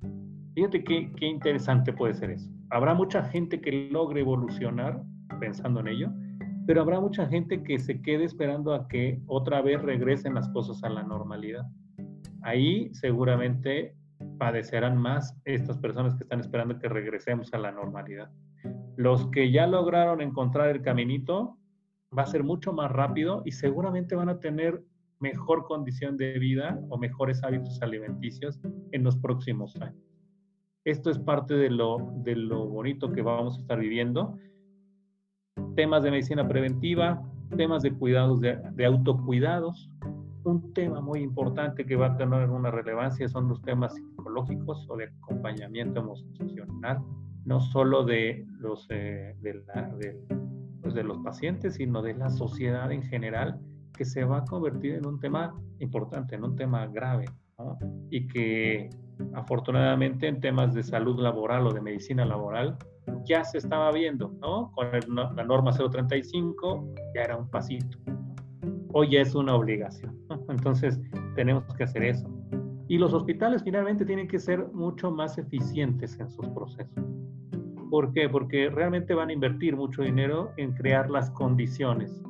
Fíjate 0.56 0.84
qué, 0.84 1.12
qué 1.16 1.28
interesante 1.28 1.94
puede 1.94 2.16
ser 2.16 2.32
eso. 2.32 2.50
Habrá 2.72 2.94
mucha 2.94 3.24
gente 3.24 3.62
que 3.62 3.90
logre 3.92 4.22
evolucionar 4.22 5.04
pensando 5.40 5.80
en 5.80 5.88
ello, 5.88 6.10
pero 6.66 6.82
habrá 6.82 7.00
mucha 7.00 7.28
gente 7.28 7.64
que 7.64 7.80
se 7.80 8.02
quede 8.02 8.26
esperando 8.26 8.74
a 8.74 8.88
que 8.88 9.22
otra 9.28 9.62
vez 9.62 9.82
regresen 9.82 10.34
las 10.34 10.50
cosas 10.50 10.84
a 10.84 10.90
la 10.90 11.04
normalidad. 11.04 11.66
Ahí 12.42 12.90
seguramente 12.94 13.96
padecerán 14.38 14.98
más 14.98 15.36
estas 15.46 15.78
personas 15.78 16.16
que 16.16 16.24
están 16.24 16.40
esperando 16.40 16.78
que 16.80 16.90
regresemos 16.90 17.54
a 17.54 17.60
la 17.60 17.72
normalidad. 17.72 18.30
Los 18.96 19.28
que 19.28 19.52
ya 19.52 19.68
lograron 19.68 20.22
encontrar 20.22 20.70
el 20.70 20.82
caminito, 20.82 21.58
va 22.18 22.24
a 22.24 22.28
ser 22.28 22.44
mucho 22.44 22.74
más 22.74 22.92
rápido 22.92 23.42
y 23.46 23.52
seguramente 23.52 24.16
van 24.16 24.30
a 24.30 24.40
tener 24.40 24.84
mejor 25.20 25.66
condición 25.66 26.18
de 26.18 26.38
vida 26.40 26.80
o 26.90 26.98
mejores 26.98 27.44
hábitos 27.44 27.82
alimenticios 27.82 28.60
en 28.92 29.04
los 29.04 29.18
próximos 29.18 29.76
años. 29.78 30.04
Esto 30.86 31.10
es 31.10 31.20
parte 31.20 31.56
de 31.56 31.70
lo, 31.70 32.14
de 32.24 32.36
lo 32.36 32.68
bonito 32.68 33.12
que 33.12 33.22
vamos 33.22 33.58
a 33.58 33.62
estar 33.62 33.80
viviendo. 33.80 34.38
Temas 35.76 36.04
de 36.04 36.12
medicina 36.12 36.48
preventiva, 36.48 37.22
temas 37.56 37.84
de 37.84 37.94
cuidados, 37.94 38.42
de, 38.42 38.58
de 38.74 38.86
autocuidados, 38.86 39.90
un 40.48 40.74
tema 40.74 41.02
muy 41.02 41.20
importante 41.20 41.86
que 41.86 41.96
va 41.96 42.08
a 42.08 42.18
tener 42.18 42.50
una 42.50 42.72
relevancia 42.72 43.28
son 43.28 43.50
los 43.50 43.62
temas 43.62 43.94
psicológicos 43.94 44.86
o 44.90 44.98
de 44.98 45.06
acompañamiento 45.06 46.00
emocional, 46.00 47.00
no 47.46 47.60
solo 47.60 48.04
de 48.04 48.46
los, 48.60 48.88
eh, 48.90 49.36
de, 49.42 49.62
pues 50.82 50.94
de, 50.94 51.04
los 51.04 51.18
pacientes, 51.20 51.76
sino 51.76 52.02
de 52.02 52.14
la 52.14 52.30
sociedad 52.30 52.92
en 52.92 53.04
general, 53.04 53.60
que 53.94 54.06
se 54.06 54.24
va 54.24 54.40
a 54.40 54.46
convertir 54.46 54.96
en 54.96 55.06
un 55.06 55.20
tema 55.20 55.54
importante, 55.80 56.36
en 56.36 56.44
un 56.44 56.56
tema 56.56 56.88
grave, 56.88 57.26
y 58.10 58.28
que 58.28 58.90
afortunadamente 59.34 60.28
en 60.28 60.40
temas 60.40 60.74
de 60.74 60.84
salud 60.84 61.20
laboral 61.20 61.68
o 61.68 61.74
de 61.74 61.82
medicina 61.82 62.26
laboral 62.26 62.78
ya 63.26 63.44
se 63.44 63.58
estaba 63.58 63.92
viendo, 63.92 64.34
¿no? 64.42 64.72
Con 64.74 64.88
la 65.36 65.44
norma 65.44 65.72
035 65.72 66.94
ya 67.16 67.22
era 67.22 67.38
un 67.38 67.50
pasito, 67.50 67.98
hoy 68.94 69.12
ya 69.12 69.22
es 69.22 69.36
una 69.36 69.56
obligación. 69.56 70.18
Entonces, 70.50 71.00
tenemos 71.36 71.64
que 71.76 71.84
hacer 71.84 72.04
eso. 72.04 72.28
Y 72.88 72.98
los 72.98 73.14
hospitales 73.14 73.64
finalmente 73.64 74.06
tienen 74.06 74.28
que 74.28 74.40
ser 74.40 74.66
mucho 74.74 75.12
más 75.12 75.38
eficientes 75.38 76.18
en 76.20 76.30
sus 76.30 76.48
procesos. 76.50 77.04
¿Por 77.90 78.12
qué? 78.14 78.30
Porque 78.30 78.70
realmente 78.70 79.14
van 79.14 79.30
a 79.30 79.34
invertir 79.34 79.76
mucho 79.76 80.02
dinero 80.02 80.52
en 80.58 80.74
crear 80.74 81.10
las 81.10 81.30
condiciones 81.32 82.22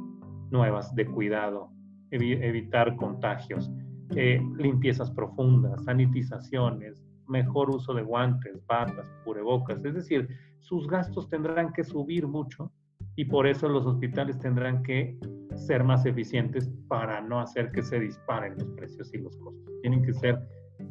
nuevas 0.50 0.94
de 0.96 1.06
cuidado, 1.06 1.70
evitar 2.12 2.96
contagios, 2.96 3.72
eh, 4.16 4.42
limpiezas 4.58 5.12
profundas, 5.12 5.84
sanitizaciones, 5.84 7.04
mejor 7.28 7.70
uso 7.70 7.94
de 7.94 8.04
guantes, 8.04 8.66
batas, 8.68 9.06
cubrebocas. 9.24 9.84
Es 9.84 9.94
decir, 9.94 10.28
sus 10.60 10.88
gastos 10.88 11.30
tendrán 11.30 11.74
que 11.74 11.84
subir 11.84 12.28
mucho 12.28 12.72
y 13.16 13.26
por 13.26 13.48
eso 13.48 13.68
los 13.68 13.86
hospitales 13.86 14.38
tendrán 14.40 14.84
que 14.84 15.18
ser 15.56 15.84
más 15.84 16.06
eficientes 16.06 16.70
para 16.88 17.22
no 17.22 17.40
hacer 17.40 17.72
que 17.72 17.82
se 17.82 18.00
disparen 18.00 18.54
los 18.58 18.70
precios 18.72 19.14
y 19.14 19.18
los 19.18 19.36
costos. 19.38 19.74
Tienen 19.82 20.04
que 20.04 20.14
ser 20.14 20.40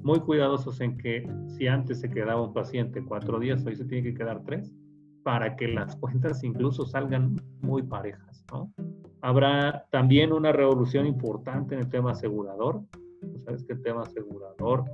muy 0.02 0.20
cuidadosos 0.20 0.80
en 0.80 0.96
que 0.98 1.28
si 1.46 1.68
antes 1.68 2.00
se 2.00 2.10
quedaba 2.10 2.42
un 2.42 2.52
paciente 2.52 3.04
cuatro 3.04 3.38
días, 3.38 3.64
hoy 3.64 3.76
se 3.76 3.84
tiene 3.84 4.10
que 4.10 4.14
quedar 4.14 4.42
tres, 4.44 4.72
para 5.22 5.56
que 5.56 5.68
las 5.68 5.96
cuentas 5.96 6.44
incluso 6.44 6.86
salgan 6.86 7.36
muy 7.60 7.82
parejas. 7.82 8.44
Habrá 9.22 9.86
también 9.90 10.32
una 10.32 10.52
revolución 10.52 11.06
importante 11.06 11.74
en 11.74 11.80
el 11.80 11.88
tema 11.88 12.12
asegurador. 12.12 12.82
Sabes 13.44 13.64
que 13.64 13.74
el 13.74 13.82
tema 13.82 14.02
asegurador. 14.02 14.84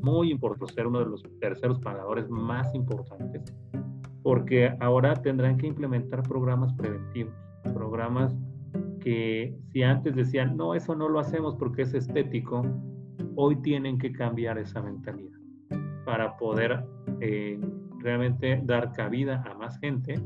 Muy 0.00 0.30
importante, 0.30 0.74
ser 0.74 0.86
uno 0.86 1.00
de 1.00 1.06
los 1.06 1.22
terceros 1.40 1.80
pagadores 1.80 2.28
más 2.30 2.74
importantes 2.74 3.52
porque 4.28 4.76
ahora 4.80 5.14
tendrán 5.14 5.56
que 5.56 5.66
implementar 5.66 6.22
programas 6.22 6.74
preventivos, 6.74 7.32
programas 7.72 8.36
que 9.00 9.56
si 9.72 9.82
antes 9.82 10.14
decían, 10.14 10.54
no, 10.54 10.74
eso 10.74 10.94
no 10.94 11.08
lo 11.08 11.18
hacemos 11.18 11.56
porque 11.56 11.80
es 11.80 11.94
estético, 11.94 12.62
hoy 13.36 13.56
tienen 13.62 13.96
que 13.98 14.12
cambiar 14.12 14.58
esa 14.58 14.82
mentalidad 14.82 15.38
para 16.04 16.36
poder 16.36 16.84
eh, 17.20 17.58
realmente 18.00 18.60
dar 18.64 18.92
cabida 18.92 19.42
a 19.50 19.54
más 19.54 19.78
gente 19.78 20.20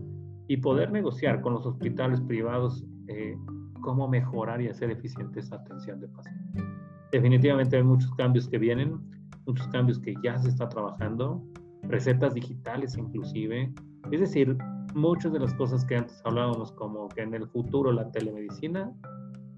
y 0.49 0.57
poder 0.57 0.91
negociar 0.91 1.41
con 1.41 1.53
los 1.53 1.65
hospitales 1.65 2.21
privados 2.23 2.85
eh, 3.07 3.37
cómo 3.83 4.09
mejorar 4.09 4.63
y 4.63 4.69
hacer 4.69 4.91
eficiente 4.91 5.41
esa 5.41 5.57
atención 5.57 6.01
de 6.01 6.09
pacientes. 6.09 6.65
Definitivamente 7.13 7.77
hay 7.77 7.83
muchos 7.83 8.11
cambios 8.15 8.49
que 8.49 8.57
vienen, 8.57 8.99
muchos 9.47 9.69
cambios 9.69 9.99
que 9.99 10.15
ya 10.23 10.39
se 10.39 10.49
está 10.49 10.69
trabajando, 10.69 11.43
recetas 11.83 12.33
digitales 12.35 12.97
inclusive. 12.97 13.71
Es 14.11 14.21
decir, 14.21 14.57
muchas 14.95 15.33
de 15.33 15.41
las 15.41 15.53
cosas 15.55 15.85
que 15.85 15.97
antes 15.97 16.23
hablábamos 16.25 16.73
como 16.73 17.09
que 17.09 17.23
en 17.23 17.35
el 17.35 17.47
futuro 17.49 17.93
la 17.93 18.11
telemedicina 18.11 18.91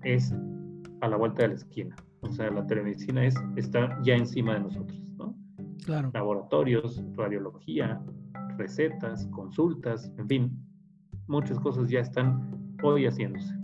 es 0.03 0.35
a 1.01 1.09
la 1.09 1.17
vuelta 1.17 1.43
de 1.43 1.49
la 1.49 1.55
esquina. 1.55 1.95
O 2.23 2.33
sea, 2.33 2.51
la 2.51 2.67
telemedicina 2.67 3.25
es, 3.25 3.35
está 3.57 4.01
ya 4.03 4.15
encima 4.15 4.55
de 4.55 4.61
nosotros, 4.61 4.99
¿no? 5.19 5.35
Claro. 5.85 6.11
Laboratorios, 6.15 7.05
radiología, 7.15 8.01
recetas, 8.57 9.27
consultas, 9.29 10.11
en 10.19 10.27
fin, 10.27 10.67
muchas 11.27 11.61
cosas 11.61 11.89
ya 11.89 12.01
están 12.01 12.77
hoy 12.83 13.07
haciéndose. 13.07 13.55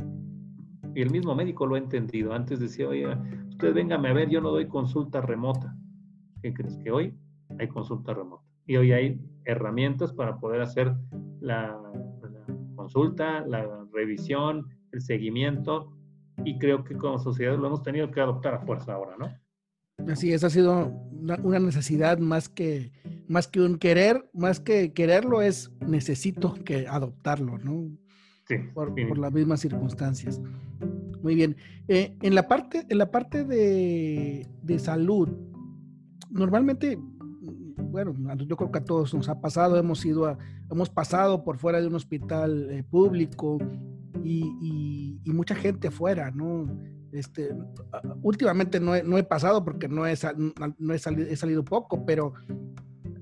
Y 0.94 1.03
el 1.03 1.11
mismo 1.11 1.35
médico 1.35 1.66
lo 1.66 1.74
ha 1.74 1.79
entendido. 1.79 2.33
Antes 2.33 2.61
decía, 2.61 2.88
oye, 2.88 3.07
usted 3.48 3.74
véngame 3.74 4.09
a 4.09 4.12
ver, 4.12 4.29
yo 4.29 4.40
no 4.40 4.50
doy 4.50 4.66
consulta 4.66 5.20
remota. 5.20 5.76
¿Qué 6.42 6.53
crees? 6.53 6.76
Que 6.79 6.90
hoy 6.90 7.14
hay 7.59 7.68
consulta 7.68 8.14
remota. 8.14 8.44
Y 8.66 8.76
hoy 8.76 8.92
hay 8.92 9.20
herramientas 9.44 10.12
para 10.12 10.38
poder 10.38 10.62
hacer 10.62 10.94
la, 11.40 11.79
consulta, 12.74 13.46
la 13.46 13.87
revisión, 13.92 14.66
el 14.92 15.00
seguimiento. 15.00 15.92
Y 16.44 16.59
creo 16.59 16.85
que 16.85 16.96
como 16.96 17.18
sociedad 17.18 17.59
lo 17.59 17.66
hemos 17.66 17.83
tenido 17.83 18.11
que 18.11 18.20
adoptar 18.20 18.55
a 18.55 18.61
fuerza 18.61 18.94
ahora, 18.94 19.16
¿no? 19.18 19.29
Así 20.11 20.33
es, 20.33 20.44
ha 20.44 20.50
sido 20.50 20.87
una, 21.12 21.59
necesidad 21.59 22.18
más 22.18 22.48
que, 22.48 22.92
más 23.29 23.48
que 23.48 23.61
un 23.61 23.79
querer, 23.79 24.29
más 24.33 24.59
que 24.61 24.92
quererlo 24.92 25.42
es 25.42 25.70
necesito 25.87 26.55
que 26.64 26.87
adoptarlo, 26.88 27.59
¿no? 27.59 27.90
Sí, 28.50 28.56
por, 28.74 28.92
por 29.06 29.16
las 29.16 29.32
mismas 29.32 29.60
circunstancias. 29.60 30.40
Muy 31.22 31.36
bien. 31.36 31.56
Eh, 31.86 32.16
en 32.20 32.34
la 32.34 32.48
parte, 32.48 32.84
en 32.88 32.98
la 32.98 33.08
parte 33.08 33.44
de, 33.44 34.44
de, 34.60 34.78
salud, 34.80 35.28
normalmente, 36.30 36.98
bueno, 37.76 38.12
yo 38.44 38.56
creo 38.56 38.72
que 38.72 38.78
a 38.78 38.84
todos 38.84 39.14
nos 39.14 39.28
ha 39.28 39.40
pasado, 39.40 39.76
hemos 39.76 40.04
ido 40.04 40.26
a, 40.26 40.36
hemos 40.68 40.90
pasado 40.90 41.44
por 41.44 41.58
fuera 41.58 41.80
de 41.80 41.86
un 41.86 41.94
hospital 41.94 42.68
eh, 42.70 42.82
público 42.82 43.58
y, 44.24 45.20
y, 45.24 45.30
mucha 45.30 45.54
gente 45.54 45.86
afuera, 45.86 46.32
¿no? 46.32 46.66
Este, 47.12 47.54
últimamente 48.20 48.80
no 48.80 48.96
he, 48.96 49.04
no 49.04 49.16
he 49.16 49.22
pasado 49.22 49.64
porque 49.64 49.86
no, 49.86 50.08
he, 50.08 50.14
no 50.78 50.92
he, 50.92 50.98
salido, 50.98 51.28
he 51.28 51.36
salido 51.36 51.64
poco, 51.64 52.04
pero 52.04 52.34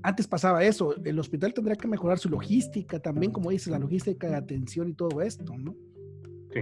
antes 0.03 0.27
pasaba 0.27 0.63
eso. 0.63 0.95
El 1.03 1.19
hospital 1.19 1.53
tendría 1.53 1.75
que 1.75 1.87
mejorar 1.87 2.19
su 2.19 2.29
logística 2.29 2.99
también, 2.99 3.31
como 3.31 3.49
dices, 3.49 3.67
la 3.67 3.79
logística 3.79 4.27
de 4.27 4.35
atención 4.35 4.89
y 4.89 4.93
todo 4.93 5.21
esto, 5.21 5.57
¿no? 5.57 5.75
Sí. 6.53 6.61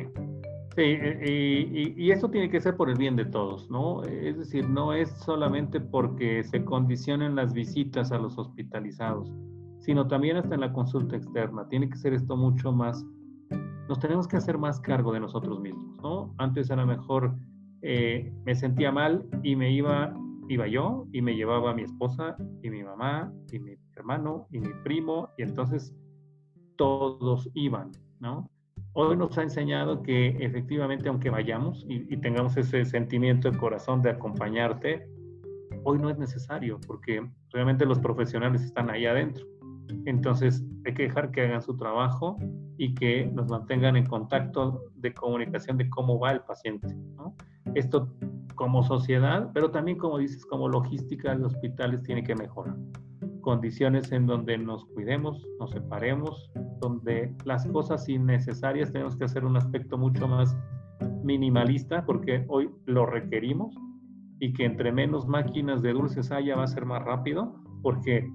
Sí, 0.78 0.84
y, 0.84 1.93
y, 1.97 2.12
eso 2.12 2.30
tiene 2.30 2.52
que 2.52 2.62
ser 2.62 2.78
por 2.78 2.88
el 2.88 3.00
bien 3.00 3.15
de 3.15 3.26
todos, 3.26 3.67
¿no? 3.71 4.04
Es 4.04 4.38
decir, 4.38 4.69
no 4.69 4.93
es 4.93 5.10
solamente 5.10 5.80
porque 5.80 6.43
se 6.43 6.63
condicionen 6.63 7.36
las 7.36 7.52
visitas 7.52 8.12
a 8.12 8.19
los 8.19 8.38
hospitalizados, 8.38 9.34
sino 9.80 10.08
también 10.08 10.38
hasta 10.38 10.54
en 10.54 10.62
la 10.62 10.71
consulta 10.71 11.15
externa. 11.15 11.67
Tiene 11.69 11.89
que 11.89 11.97
ser 11.97 12.13
esto 12.13 12.38
mucho 12.38 12.71
más, 12.71 13.04
nos 13.89 14.00
tenemos 14.00 14.28
que 14.28 14.38
hacer 14.38 14.60
más 14.60 14.80
cargo 14.80 15.12
de 15.13 15.19
nosotros 15.19 15.60
mismos, 15.60 15.97
¿no? 16.04 16.36
Antes 16.38 16.69
a 16.69 16.76
lo 16.76 16.86
mejor 16.86 17.34
eh, 17.82 18.32
me 18.45 18.54
sentía 18.54 18.91
mal 18.91 19.26
y 19.41 19.56
me 19.56 19.71
iba, 19.71 20.13
iba 20.49 20.67
yo 20.67 21.07
y 21.12 21.21
me 21.21 21.36
llevaba 21.36 21.71
a 21.71 21.73
mi 21.73 21.83
esposa 21.83 22.36
y 22.62 22.69
mi 22.69 22.83
mamá 22.83 23.33
y 23.51 23.60
mi 23.60 23.75
hermano 23.95 24.47
y 24.51 24.60
mi 24.60 24.73
primo 24.83 25.29
y 25.38 25.43
entonces 25.43 25.95
todos 26.75 27.49
iban, 27.53 27.91
¿no? 28.19 28.49
hoy 28.99 29.15
nos 29.15 29.38
ha 29.38 29.43
enseñado 29.43 30.01
que 30.01 30.29
efectivamente, 30.39 31.07
aunque 31.07 31.29
vayamos 31.29 31.86
y, 31.88 32.17
tengamos 32.17 32.57
ese 32.57 32.83
sentimiento 32.83 33.51
de 33.51 33.55
corazón 33.55 34.01
de 34.01 34.10
acompañarte, 34.10 35.07
hoy 35.83 35.99
no 35.99 36.10
es 36.10 36.17
necesario 36.17 36.79
porque 36.88 37.23
realmente 37.51 37.86
los 37.86 37.99
profesionales 37.99 38.63
están 38.63 38.89
ahí 38.89 39.05
adentro. 39.05 39.45
Entonces 40.05 40.65
hay 40.83 40.95
que 40.95 41.03
dejar 41.03 41.29
que 41.29 41.41
hagan 41.41 41.62
su 41.62 41.77
trabajo 41.77 42.38
y 42.79 42.95
que 42.95 43.27
nos 43.27 43.47
mantengan 43.47 43.97
en 43.97 44.05
contacto 44.07 44.81
de 44.95 45.13
comunicación 45.13 45.77
de 45.77 45.88
cómo 45.91 46.17
va 46.17 46.31
el 46.31 46.41
paciente. 46.41 46.88
Esto 47.75 48.12
como 48.58 48.84
sociedad, 48.84 49.50
pero 49.54 49.72
también 49.72 49.98
como 49.98 50.17
dices, 50.17 50.46
como 50.46 50.67
logística 50.67 51.34
de 51.34 51.46
hospitales 51.46 52.04
tiene 52.04 52.24
que 52.24 52.36
mejorar 52.36 52.76
condiciones 53.48 54.12
en 54.12 54.26
donde 54.26 54.58
nos 54.58 54.84
cuidemos, 54.88 55.48
nos 55.58 55.72
separemos, 55.72 56.52
donde 56.82 57.34
las 57.46 57.65
cosas 57.67 58.10
innecesarias 58.10 58.91
tenemos 58.91 59.15
que 59.15 59.24
hacer 59.24 59.46
un 59.46 59.56
aspecto 59.56 59.98
mucho 59.98 60.28
más 60.28 60.54
minimalista 61.24 62.06
porque 62.06 62.43
hoy 62.50 62.70
lo 62.88 63.06
requerimos 63.06 63.74
y 64.41 64.52
que 64.52 64.65
entre 64.65 64.91
menos 64.91 65.30
máquinas 65.30 65.82
de 65.82 65.93
dulces 65.93 66.30
haya 66.30 66.58
va 66.58 66.63
a 66.65 66.67
ser 66.67 66.86
más 66.86 67.02
rápido 67.06 67.56
porque 67.82 68.30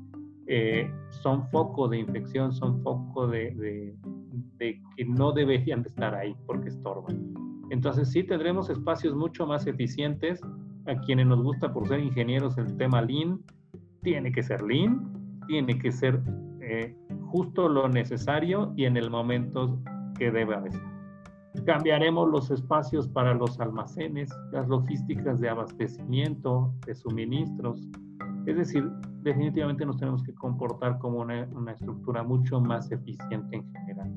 eh, 0.47 0.91
son 1.11 1.47
foco 1.51 1.89
de 1.89 1.99
infección, 1.99 2.55
son 2.55 2.83
foco 2.83 3.27
de, 3.27 3.95
de 4.57 4.81
que 4.97 5.05
no 5.05 5.33
deberían 5.33 5.83
de 5.83 5.91
estar 5.91 6.15
ahí 6.15 6.35
porque 6.47 6.71
estorban. 6.71 7.42
Entonces 7.73 8.11
sí 8.11 8.23
tendremos 8.23 8.69
espacios 8.69 9.15
mucho 9.15 9.47
más 9.47 9.67
eficientes 9.67 10.43
a 10.87 10.95
quienes 11.01 11.27
nos 11.27 11.43
gusta 11.43 11.73
por 11.73 11.89
ser 11.89 12.01
ingenieros 12.01 12.59
el 12.59 12.77
tema 12.77 13.01
Lean, 13.01 13.41
tiene 14.03 14.31
que 14.31 14.43
ser 14.43 14.61
lean, 14.61 15.41
tiene 15.47 15.79
que 15.79 15.91
ser 15.91 16.23
eh, 16.61 16.95
justo 17.31 17.71
lo 17.71 17.89
necesario 17.89 18.75
y 18.77 18.85
en 18.85 18.99
el 18.99 19.09
momento 19.09 19.81
que 20.19 20.31
debe 20.31 20.55
haber. 20.55 20.73
Cambiaremos 21.65 22.29
los 22.29 22.51
espacios 22.51 23.09
para 23.09 23.33
los 23.33 23.59
almacenes, 23.59 24.29
las 24.53 24.69
logísticas 24.69 25.41
de 25.41 25.49
abastecimiento, 25.49 26.75
de 26.85 26.95
suministros. 26.95 27.89
Es 28.45 28.59
decir, 28.59 28.87
definitivamente 29.23 29.87
nos 29.87 29.97
tenemos 29.97 30.23
que 30.23 30.35
comportar 30.35 30.99
como 30.99 31.21
una 31.21 31.73
estructura 31.73 32.23
mucho 32.23 32.61
más 32.61 32.93
eficiente 32.93 33.57
en 33.57 33.73
general. 33.73 34.13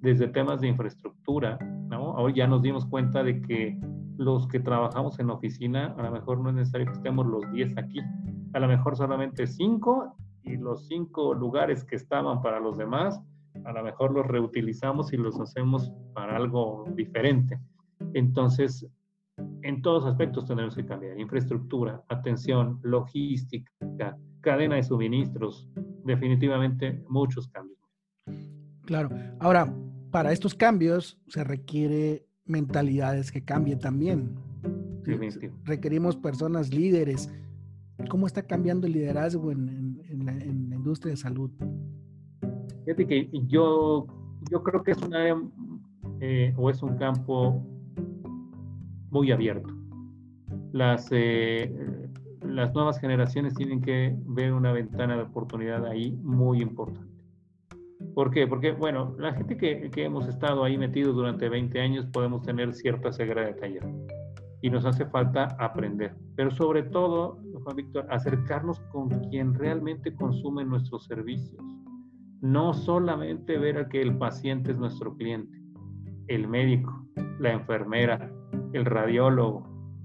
Desde 0.00 0.26
temas 0.26 0.60
de 0.60 0.68
infraestructura, 0.68 1.56
¿no? 1.88 2.28
Ya 2.30 2.46
nos 2.46 2.62
dimos 2.62 2.86
cuenta 2.86 3.22
de 3.22 3.40
que 3.40 3.78
los 4.16 4.46
que 4.48 4.60
trabajamos 4.60 5.18
en 5.18 5.30
oficina, 5.30 5.94
a 5.98 6.02
lo 6.02 6.10
mejor 6.10 6.40
no 6.40 6.50
es 6.50 6.56
necesario 6.56 6.86
que 6.86 6.92
estemos 6.92 7.26
los 7.26 7.50
10 7.52 7.76
aquí, 7.78 8.00
a 8.52 8.60
lo 8.60 8.68
mejor 8.68 8.96
solamente 8.96 9.46
cinco 9.46 10.16
y 10.42 10.56
los 10.56 10.86
cinco 10.86 11.34
lugares 11.34 11.84
que 11.84 11.96
estaban 11.96 12.40
para 12.40 12.60
los 12.60 12.78
demás, 12.78 13.20
a 13.64 13.72
lo 13.72 13.82
mejor 13.82 14.12
los 14.12 14.26
reutilizamos 14.26 15.12
y 15.12 15.16
los 15.16 15.38
hacemos 15.40 15.92
para 16.14 16.36
algo 16.36 16.84
diferente. 16.94 17.60
Entonces, 18.14 18.86
en 19.62 19.82
todos 19.82 20.06
aspectos 20.06 20.46
tenemos 20.46 20.74
que 20.74 20.86
cambiar. 20.86 21.18
Infraestructura, 21.18 22.02
atención, 22.08 22.78
logística, 22.82 23.70
cadena 24.40 24.76
de 24.76 24.82
suministros, 24.82 25.68
definitivamente 26.04 27.02
muchos 27.08 27.48
cambios. 27.48 27.78
Claro. 28.84 29.10
Ahora, 29.40 29.74
para 30.16 30.32
estos 30.32 30.54
cambios 30.54 31.18
se 31.28 31.44
requiere 31.44 32.24
mentalidades 32.46 33.30
que 33.30 33.44
cambien 33.44 33.78
también. 33.78 34.34
Requerimos 35.64 36.16
personas 36.16 36.72
líderes, 36.72 37.30
¿Cómo 38.08 38.26
está 38.26 38.46
cambiando 38.46 38.86
el 38.86 38.94
liderazgo 38.94 39.52
en, 39.52 40.00
la, 40.24 40.32
industria 40.42 41.10
de 41.10 41.16
salud? 41.18 41.50
Fíjate 42.86 43.06
que 43.06 43.28
yo, 43.46 44.06
yo 44.50 44.62
creo 44.62 44.82
que 44.82 44.92
es 44.92 45.02
una 45.02 45.18
eh, 46.20 46.54
o 46.56 46.70
es 46.70 46.82
un 46.82 46.96
campo 46.96 47.62
muy 49.10 49.32
abierto. 49.32 49.68
Las, 50.72 51.08
eh, 51.10 51.70
las 52.40 52.72
nuevas 52.72 52.98
generaciones 53.00 53.52
tienen 53.52 53.82
que 53.82 54.16
ver 54.24 54.54
una 54.54 54.72
ventana 54.72 55.14
de 55.14 55.24
oportunidad 55.24 55.84
ahí 55.84 56.12
muy 56.22 56.62
importante. 56.62 57.15
¿Por 58.16 58.30
qué? 58.30 58.46
Porque, 58.46 58.72
bueno, 58.72 59.14
la 59.18 59.34
gente 59.34 59.58
que, 59.58 59.90
que 59.90 60.04
hemos 60.04 60.26
estado 60.26 60.64
ahí 60.64 60.78
metidos 60.78 61.14
durante 61.14 61.50
20 61.50 61.78
años 61.78 62.06
podemos 62.06 62.40
tener 62.40 62.72
cierta 62.72 63.12
ceguera 63.12 63.44
de 63.44 63.52
taller 63.52 63.82
y 64.62 64.70
nos 64.70 64.86
hace 64.86 65.04
falta 65.04 65.54
aprender. 65.58 66.16
Pero 66.34 66.50
sobre 66.50 66.84
todo, 66.84 67.38
Juan 67.62 67.76
Víctor, 67.76 68.06
acercarnos 68.08 68.80
con 68.90 69.10
quien 69.28 69.52
realmente 69.52 70.14
consume 70.14 70.64
nuestros 70.64 71.04
servicios. 71.04 71.62
No 72.40 72.72
solamente 72.72 73.58
ver 73.58 73.76
a 73.76 73.88
que 73.90 74.00
el 74.00 74.16
paciente 74.16 74.70
es 74.70 74.78
nuestro 74.78 75.14
cliente, 75.14 75.60
el 76.28 76.48
médico, 76.48 77.06
la 77.38 77.52
enfermera, 77.52 78.32
el 78.72 78.86
radiólogo. 78.86 79.62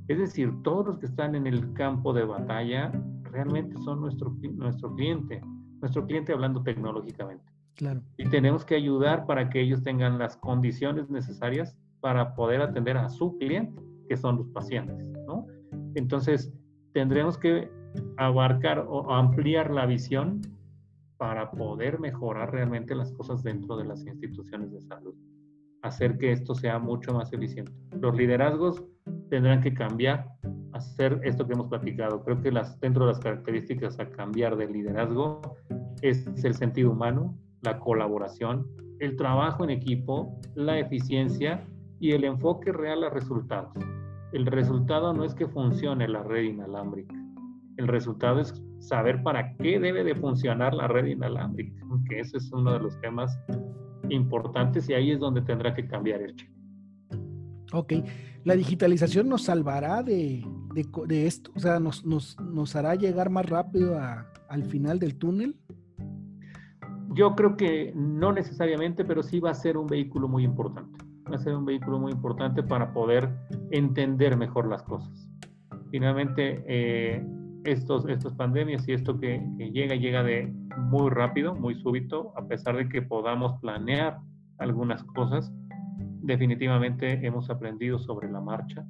Es 0.10 0.20
decir, 0.20 0.52
todos 0.64 0.86
los 0.86 1.00
que 1.00 1.06
están 1.06 1.34
en 1.34 1.48
el 1.48 1.72
campo 1.76 2.12
de 2.12 2.26
batalla 2.26 2.92
realmente 3.32 3.78
son 3.78 4.02
nuestro, 4.02 4.36
nuestro 4.56 4.94
cliente, 4.96 5.42
nuestro 5.80 6.06
cliente 6.06 6.34
hablando 6.34 6.62
tecnológicamente. 6.62 7.51
Y 8.18 8.30
tenemos 8.30 8.66
que 8.66 8.76
ayudar 8.76 9.26
para 9.26 9.50
que 9.50 9.62
ellos 9.62 9.84
tengan 9.84 10.20
las 10.20 10.38
condiciones 10.38 11.10
necesarias 11.10 11.78
para 12.00 12.36
poder 12.36 12.62
atender 12.62 12.98
a 12.98 13.10
su 13.10 13.38
cliente, 13.38 13.82
que 14.08 14.18
son 14.18 14.38
los 14.38 14.48
pacientes, 14.50 14.98
¿no? 15.26 15.48
Entonces, 15.96 16.54
tendremos 16.94 17.38
que 17.38 17.72
abarcar 18.18 18.86
o 18.88 19.14
ampliar 19.14 19.72
la 19.72 19.86
visión 19.86 20.42
para 21.18 21.52
poder 21.52 22.00
mejorar 22.00 22.52
realmente 22.52 22.96
las 22.96 23.12
cosas 23.14 23.44
dentro 23.44 23.78
de 23.78 23.86
las 23.86 24.06
instituciones 24.06 24.72
de 24.72 24.82
salud, 24.82 25.14
hacer 25.84 26.18
que 26.18 26.32
esto 26.32 26.56
sea 26.56 26.80
mucho 26.80 27.14
más 27.14 27.32
eficiente. 27.32 27.72
Los 28.00 28.16
liderazgos 28.16 28.84
tendrán 29.30 29.62
que 29.62 29.74
cambiar, 29.74 30.32
hacer 30.74 31.20
esto 31.24 31.46
que 31.46 31.54
hemos 31.54 31.68
platicado. 31.68 32.24
Creo 32.24 32.42
que 32.42 32.52
las, 32.52 32.80
dentro 32.80 33.06
de 33.06 33.12
las 33.12 33.20
características 33.20 34.00
a 34.00 34.10
cambiar 34.10 34.56
del 34.56 34.72
liderazgo 34.74 35.42
es 36.02 36.26
el 36.44 36.56
sentido 36.56 36.92
humano, 36.92 37.38
la 37.62 37.80
colaboración, 37.80 38.68
el 39.00 39.16
trabajo 39.16 39.64
en 39.64 39.72
equipo, 39.72 40.40
la 40.56 40.80
eficiencia 40.80 41.66
y 42.00 42.12
el 42.12 42.24
enfoque 42.24 42.72
real 42.72 43.04
a 43.04 43.10
resultados. 43.10 43.74
El 44.34 44.46
resultado 44.46 45.14
no 45.14 45.24
es 45.24 45.36
que 45.36 45.48
funcione 45.48 46.08
la 46.08 46.24
red 46.24 46.44
inalámbrica. 46.44 47.16
El 47.78 47.88
resultado 47.88 48.40
es 48.40 48.54
saber 48.80 49.22
para 49.24 49.56
qué 49.58 49.80
debe 49.80 50.04
de 50.04 50.16
funcionar 50.16 50.74
la 50.74 50.88
red 50.88 51.06
inalámbrica, 51.06 51.86
que 52.10 52.20
ese 52.20 52.38
es 52.38 52.52
uno 52.52 52.74
de 52.74 52.80
los 52.80 53.00
temas 53.02 53.38
importantes 54.10 54.90
y 54.90 54.94
ahí 54.94 55.12
es 55.12 55.20
donde 55.20 55.42
tendrá 55.42 55.74
que 55.74 55.88
cambiar 55.88 56.22
el 56.22 56.36
chip. 56.36 56.50
Ok, 57.74 57.94
¿la 58.44 58.56
digitalización 58.56 59.30
nos 59.30 59.44
salvará 59.44 60.04
de, 60.04 60.46
esto? 61.10 61.52
O 61.56 61.60
sea, 61.60 61.80
¿nos, 61.80 62.06
nos, 62.06 62.76
hará 62.76 62.96
llegar 62.96 63.30
más 63.30 63.46
rápido 63.46 63.98
al 64.50 64.64
final 64.66 65.00
del 65.00 65.18
túnel? 65.18 65.56
Yo 67.14 67.36
creo 67.36 67.58
que 67.58 67.92
no 67.94 68.32
necesariamente, 68.32 69.04
pero 69.04 69.22
sí 69.22 69.42
va 69.42 69.52
a 69.52 69.54
ser 69.54 69.78
un 69.78 69.88
vehículo 69.88 70.30
muy 70.30 70.46
importante. 70.46 71.04
Va 71.30 71.36
a 71.36 71.40
ser 71.40 71.56
un 71.56 71.66
vehículo 71.66 72.00
muy 72.00 72.14
importante 72.14 72.64
para 72.64 72.94
poder 72.94 73.30
entender 73.72 74.38
mejor 74.38 74.68
las 74.68 74.82
cosas. 74.84 75.30
Finalmente, 75.92 76.64
eh, 76.68 77.22
estos, 77.66 78.08
estas 78.08 78.34
pandemias 78.34 78.88
y 78.88 78.94
esto 78.94 79.20
que, 79.20 79.46
llega, 79.58 79.96
llega 79.96 80.24
de 80.24 80.54
muy 80.78 81.10
rápido, 81.10 81.54
muy 81.54 81.76
súbito, 81.76 82.32
a 82.38 82.48
pesar 82.48 82.78
de 82.78 82.88
que 82.88 83.02
podamos 83.02 83.60
planear 83.60 84.20
algunas 84.60 85.04
cosas, 85.04 85.52
definitivamente 86.22 87.26
hemos 87.26 87.50
aprendido 87.50 88.00
sobre 88.00 88.32
la 88.32 88.40
marcha. 88.40 88.86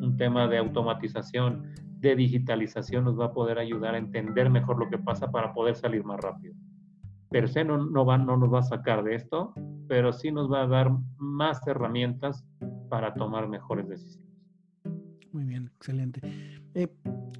Un 0.00 0.16
tema 0.16 0.46
de 0.46 0.58
automatización, 0.58 1.64
de 1.98 2.14
digitalización 2.14 3.04
nos 3.04 3.18
va 3.18 3.26
a 3.26 3.32
poder 3.32 3.58
ayudar 3.58 3.96
a 3.96 3.98
entender 3.98 4.50
mejor 4.50 4.78
lo 4.78 4.88
que 4.88 4.98
pasa 4.98 5.32
para 5.32 5.52
poder 5.52 5.74
salir 5.74 6.04
más 6.04 6.20
rápido. 6.20 6.54
Pero 7.34 7.48
sí 7.48 7.64
no, 7.64 7.76
nos 7.76 8.06
va 8.06 8.60
a 8.60 8.62
sacar 8.62 9.02
de 9.02 9.16
esto, 9.16 9.54
pero 9.88 10.12
sí 10.12 10.30
nos 10.30 10.48
va 10.48 10.62
a 10.62 10.66
dar 10.68 10.92
más 11.18 11.66
herramientas 11.66 12.44
para 12.88 13.12
tomar 13.12 13.48
mejores 13.48 13.88
decisiones. 13.88 14.30
Muy 15.32 15.42
bien, 15.42 15.68
excelente. 15.74 16.20
Eh, 16.74 16.86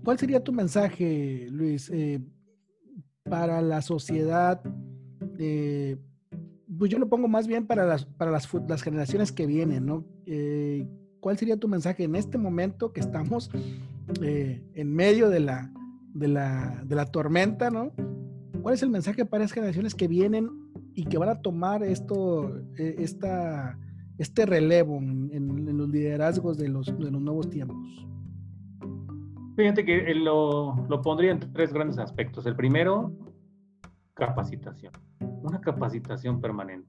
¿Cuál 0.02 0.18
sería 0.18 0.42
tu 0.42 0.52
mensaje, 0.52 1.46
Luis, 1.48 1.90
eh, 1.90 2.20
para 3.22 3.62
la 3.62 3.82
sociedad? 3.82 4.60
Eh, 5.38 5.96
pues 6.76 6.90
yo 6.90 6.98
lo 6.98 7.08
pongo 7.08 7.28
más 7.28 7.46
bien 7.46 7.64
para 7.64 7.86
las, 7.86 8.08
generaciones 8.82 9.30
que 9.30 9.46
vienen, 9.46 9.86
¿no? 9.86 10.04
¿Cuál 11.20 11.38
sería 11.38 11.56
tu 11.56 11.68
mensaje 11.68 12.02
en 12.02 12.16
este 12.16 12.36
momento 12.36 12.92
que 12.92 12.98
estamos 12.98 13.48
en 14.20 14.92
medio 14.92 15.28
de 15.28 15.38
la, 15.38 15.70
de 16.14 16.26
la 16.96 17.06
tormenta, 17.12 17.70
¿no? 17.70 17.92
¿Cuál 18.64 18.76
es 18.76 18.82
el 18.82 18.88
mensaje 18.88 19.26
para 19.26 19.44
las 19.44 19.52
generaciones 19.52 19.94
que 19.94 20.08
vienen 20.08 20.48
y 20.94 21.04
que 21.04 21.18
van 21.18 21.28
a 21.28 21.42
tomar 21.42 21.82
esto, 21.82 22.62
esta, 22.78 23.78
este 24.16 24.46
relevo 24.46 24.96
en, 24.96 25.76
los 25.76 25.90
liderazgos 25.90 26.56
de 26.56 26.70
los, 26.70 26.86
de 26.86 27.10
los 27.10 27.20
nuevos 27.20 27.50
tiempos? 27.50 27.76
Fíjate 29.54 29.84
que 29.84 30.14
lo, 30.14 30.76
lo 30.88 31.02
pondría 31.02 31.32
en 31.32 31.40
tres 31.52 31.74
grandes 31.74 31.98
aspectos. 31.98 32.46
El 32.46 32.56
primero, 32.56 33.12
capacitación. 34.14 34.94
Una 35.42 35.60
capacitación 35.60 36.40
permanente. 36.40 36.88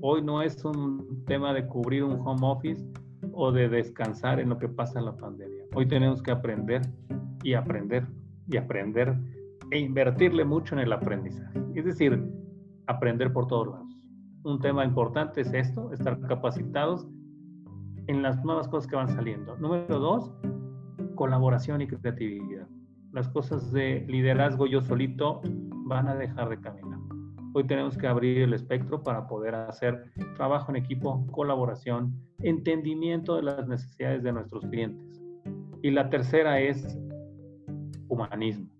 Hoy 0.00 0.22
no 0.22 0.42
es 0.42 0.64
un 0.64 1.24
tema 1.26 1.52
de 1.52 1.66
cubrir 1.66 2.04
un 2.04 2.20
home 2.24 2.46
office 2.46 2.86
o 3.32 3.50
de 3.50 3.68
descansar 3.68 4.38
en 4.38 4.48
lo 4.48 4.58
que 4.58 4.68
pasa 4.68 5.00
en 5.00 5.06
la 5.06 5.16
pandemia. 5.16 5.64
Hoy 5.74 5.88
tenemos 5.88 6.22
que 6.22 6.30
aprender 6.30 6.82
y 7.42 7.54
aprender 7.54 8.06
y 8.46 8.58
aprender 8.58 9.39
e 9.70 9.78
invertirle 9.78 10.44
mucho 10.44 10.74
en 10.74 10.80
el 10.80 10.92
aprendizaje. 10.92 11.60
Es 11.74 11.84
decir, 11.84 12.22
aprender 12.86 13.32
por 13.32 13.46
todos 13.46 13.68
lados. 13.68 13.96
Un 14.42 14.58
tema 14.60 14.84
importante 14.84 15.42
es 15.42 15.52
esto, 15.52 15.92
estar 15.92 16.18
capacitados 16.20 17.06
en 18.06 18.22
las 18.22 18.42
nuevas 18.44 18.68
cosas 18.68 18.88
que 18.90 18.96
van 18.96 19.08
saliendo. 19.08 19.56
Número 19.58 19.98
dos, 19.98 20.32
colaboración 21.14 21.82
y 21.82 21.86
creatividad. 21.86 22.66
Las 23.12 23.28
cosas 23.28 23.72
de 23.72 24.04
liderazgo 24.08 24.66
yo 24.66 24.80
solito 24.80 25.40
van 25.84 26.08
a 26.08 26.14
dejar 26.14 26.48
de 26.48 26.60
caminar. 26.60 26.98
Hoy 27.52 27.66
tenemos 27.66 27.98
que 27.98 28.06
abrir 28.06 28.38
el 28.38 28.54
espectro 28.54 29.02
para 29.02 29.26
poder 29.26 29.54
hacer 29.54 30.04
trabajo 30.36 30.70
en 30.70 30.76
equipo, 30.76 31.26
colaboración, 31.32 32.14
entendimiento 32.38 33.36
de 33.36 33.42
las 33.42 33.66
necesidades 33.66 34.22
de 34.22 34.32
nuestros 34.32 34.64
clientes. 34.66 35.20
Y 35.82 35.90
la 35.90 36.08
tercera 36.10 36.60
es 36.60 36.98
humanismo. 38.08 38.79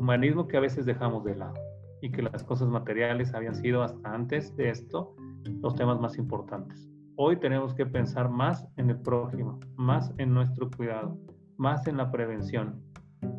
Humanismo 0.00 0.48
que 0.48 0.56
a 0.56 0.60
veces 0.60 0.86
dejamos 0.86 1.24
de 1.24 1.36
lado 1.36 1.52
y 2.00 2.10
que 2.10 2.22
las 2.22 2.42
cosas 2.42 2.68
materiales 2.68 3.34
habían 3.34 3.54
sido 3.54 3.82
hasta 3.82 4.14
antes 4.14 4.56
de 4.56 4.70
esto 4.70 5.14
los 5.60 5.74
temas 5.74 6.00
más 6.00 6.16
importantes. 6.16 6.88
Hoy 7.16 7.36
tenemos 7.36 7.74
que 7.74 7.84
pensar 7.84 8.30
más 8.30 8.66
en 8.78 8.88
el 8.88 8.98
prójimo, 9.02 9.60
más 9.76 10.10
en 10.16 10.32
nuestro 10.32 10.70
cuidado, 10.70 11.18
más 11.58 11.86
en 11.86 11.98
la 11.98 12.10
prevención. 12.10 12.82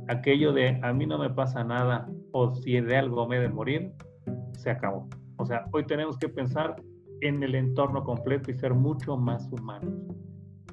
Aquello 0.07 0.53
de 0.53 0.79
a 0.83 0.93
mí 0.93 1.07
no 1.07 1.17
me 1.17 1.31
pasa 1.31 1.63
nada 1.63 2.07
o 2.31 2.53
si 2.53 2.79
de 2.79 2.95
algo 2.95 3.27
me 3.27 3.37
he 3.37 3.39
de 3.39 3.49
morir, 3.49 3.91
se 4.51 4.69
acabó. 4.69 5.09
O 5.37 5.45
sea, 5.47 5.65
hoy 5.73 5.83
tenemos 5.87 6.15
que 6.19 6.29
pensar 6.29 6.75
en 7.21 7.41
el 7.41 7.55
entorno 7.55 8.03
completo 8.03 8.51
y 8.51 8.53
ser 8.53 8.75
mucho 8.75 9.17
más 9.17 9.51
humanos. 9.51 9.95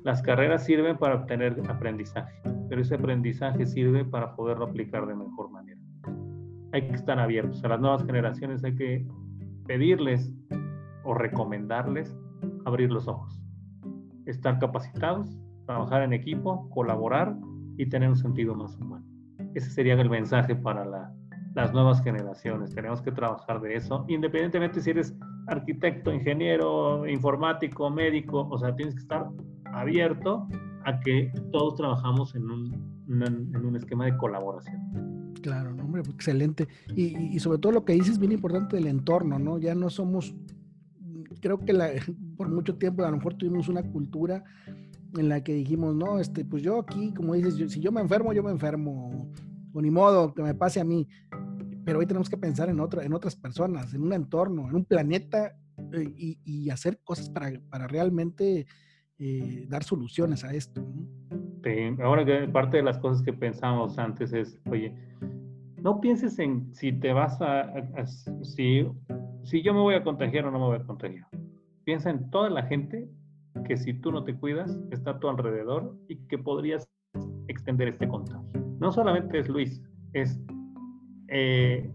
Las 0.03 0.21
carreras 0.21 0.67
sirven 0.67 0.99
para 0.99 1.15
obtener 1.15 1.59
aprendizaje, 1.67 2.43
pero 2.69 2.83
ese 2.83 2.97
aprendizaje 2.97 3.65
sirve 3.65 4.05
para 4.05 4.37
poderlo 4.37 4.67
aplicar 4.67 5.07
de 5.07 5.15
mejor 5.15 5.51
manera. 5.51 5.58
Hay 6.73 6.87
que 6.89 6.95
estar 6.95 7.19
abiertos. 7.19 7.65
A 7.65 7.69
las 7.69 7.81
nuevas 7.81 8.05
generaciones 8.05 8.63
hay 8.65 8.75
que 8.75 9.07
pedirles 9.67 10.33
o 11.05 11.15
recomendarles 11.15 12.17
abrir 12.65 12.91
los 12.91 13.09
ojos, 13.09 13.41
estar 14.27 14.59
capacitados, 14.59 15.39
trabajar 15.67 16.03
en 16.03 16.13
equipo, 16.13 16.69
colaborar 16.71 17.37
y 17.77 17.87
tener 17.87 18.09
un 18.09 18.17
sentido 18.17 18.55
más 18.55 18.77
humano. 18.77 19.05
Ese 19.55 19.71
sería 19.71 19.95
el 19.95 20.11
mensaje 20.11 20.55
para 20.55 20.85
las 21.55 21.73
nuevas 21.73 22.03
generaciones. 22.03 22.75
Tenemos 22.75 23.01
que 23.03 23.13
trabajar 23.13 23.61
de 23.61 23.75
eso, 23.75 24.05
independientemente 24.09 24.81
si 24.81 24.91
eres 24.91 25.15
arquitecto, 25.47 26.13
ingeniero, 26.13 27.07
informático, 27.07 27.89
médico, 27.91 28.47
o 28.51 28.59
sea, 28.59 28.75
tienes 28.77 28.95
que 28.95 29.01
estar 29.01 29.29
abierto 29.73 30.47
a 30.85 31.01
que 31.01 31.33
todos 31.53 31.77
trabajamos 31.77 32.35
en 32.35 32.51
un, 32.51 32.95
en 33.09 33.65
un 33.65 33.77
esquema 33.77 34.05
de 34.05 34.17
colaboración. 34.17 35.35
Claro, 35.43 35.78
hombre, 35.99 36.15
excelente. 36.15 36.69
Y, 36.95 37.17
y, 37.35 37.39
sobre 37.41 37.59
todo 37.59 37.73
lo 37.73 37.85
que 37.85 37.93
dices 37.93 38.13
es 38.13 38.19
bien 38.19 38.33
importante 38.33 38.77
del 38.77 38.87
entorno, 38.87 39.39
¿no? 39.39 39.59
Ya 39.59 39.75
no 39.75 39.91
somos 39.91 40.35
creo 41.41 41.59
que 41.59 41.73
la, 41.73 41.91
por 42.37 42.49
mucho 42.49 42.77
tiempo 42.77 43.05
a 43.05 43.11
lo 43.11 43.17
mejor 43.17 43.35
tuvimos 43.35 43.69
una 43.69 43.83
cultura 43.83 44.45
en 45.17 45.29
la 45.29 45.43
que 45.43 45.55
dijimos, 45.55 45.95
no, 45.95 46.19
este, 46.19 46.45
pues 46.45 46.63
yo 46.63 46.81
aquí, 46.81 47.15
como 47.15 47.35
dices, 47.35 47.73
si 47.73 47.81
yo 47.81 47.91
me 47.91 48.01
enfermo, 48.01 48.33
yo 48.33 48.43
me 48.43 48.51
enfermo, 48.51 49.31
o 49.73 49.81
ni 49.81 49.91
modo, 49.91 50.35
que 50.35 50.43
me 50.43 50.55
pase 50.55 50.81
a 50.81 50.85
mí. 50.85 51.09
Pero 51.85 52.01
hoy 52.01 52.07
tenemos 52.07 52.29
que 52.29 52.37
pensar 52.37 52.69
en, 52.69 52.79
otra, 52.79 53.05
en 53.05 53.15
otras 53.15 53.35
personas, 53.35 53.95
en 53.95 54.03
un 54.03 54.13
entorno, 54.13 54.69
en 54.69 54.77
un 54.77 54.85
planeta 54.85 55.57
eh, 55.93 56.37
y, 56.45 56.69
hacer 56.69 57.01
cosas 57.03 57.31
para, 57.31 57.59
para 57.71 57.87
realmente 57.87 58.67
eh, 59.19 59.67
dar 59.67 59.83
soluciones 59.83 60.45
a 60.45 60.53
esto. 60.53 60.87
ahora 62.03 62.27
que 62.27 62.47
parte 62.49 62.77
de 62.77 62.83
las 62.83 62.99
cosas 62.99 63.23
que 63.23 63.33
pensamos 63.33 63.99
antes 63.99 64.35
es, 64.35 64.61
oye, 64.71 64.95
no 65.83 66.01
pienses 66.01 66.39
en 66.39 66.75
si 66.75 66.93
te 66.93 67.13
vas 67.13 67.41
a, 67.41 67.73
si, 68.43 68.87
si 69.45 69.63
yo 69.63 69.75
me 69.75 69.81
voy 69.81 69.95
a 69.95 70.03
contagiar 70.03 70.47
o 70.47 70.51
no 70.51 70.59
me 70.59 70.67
voy 70.67 70.77
a 70.77 70.85
contagiar. 70.85 71.29
Piensa 71.85 72.11
en 72.11 72.31
toda 72.31 72.51
la 72.51 72.65
gente 72.65 73.09
que 73.65 73.77
si 73.77 73.95
tú 73.95 74.13
no 74.13 74.25
te 74.25 74.35
cuidas 74.35 74.79
está 74.91 75.13
a 75.13 75.19
tu 75.19 75.29
alrededor 75.29 75.97
y 76.09 76.17
que 76.27 76.39
podrías 76.39 76.89
extender 77.49 77.89
este 77.89 78.09
contagio. 78.09 78.61
No 78.79 78.93
solamente 78.93 79.39
es 79.39 79.49
Luis, 79.49 79.83
es 80.13 80.41
eh, 81.29 81.91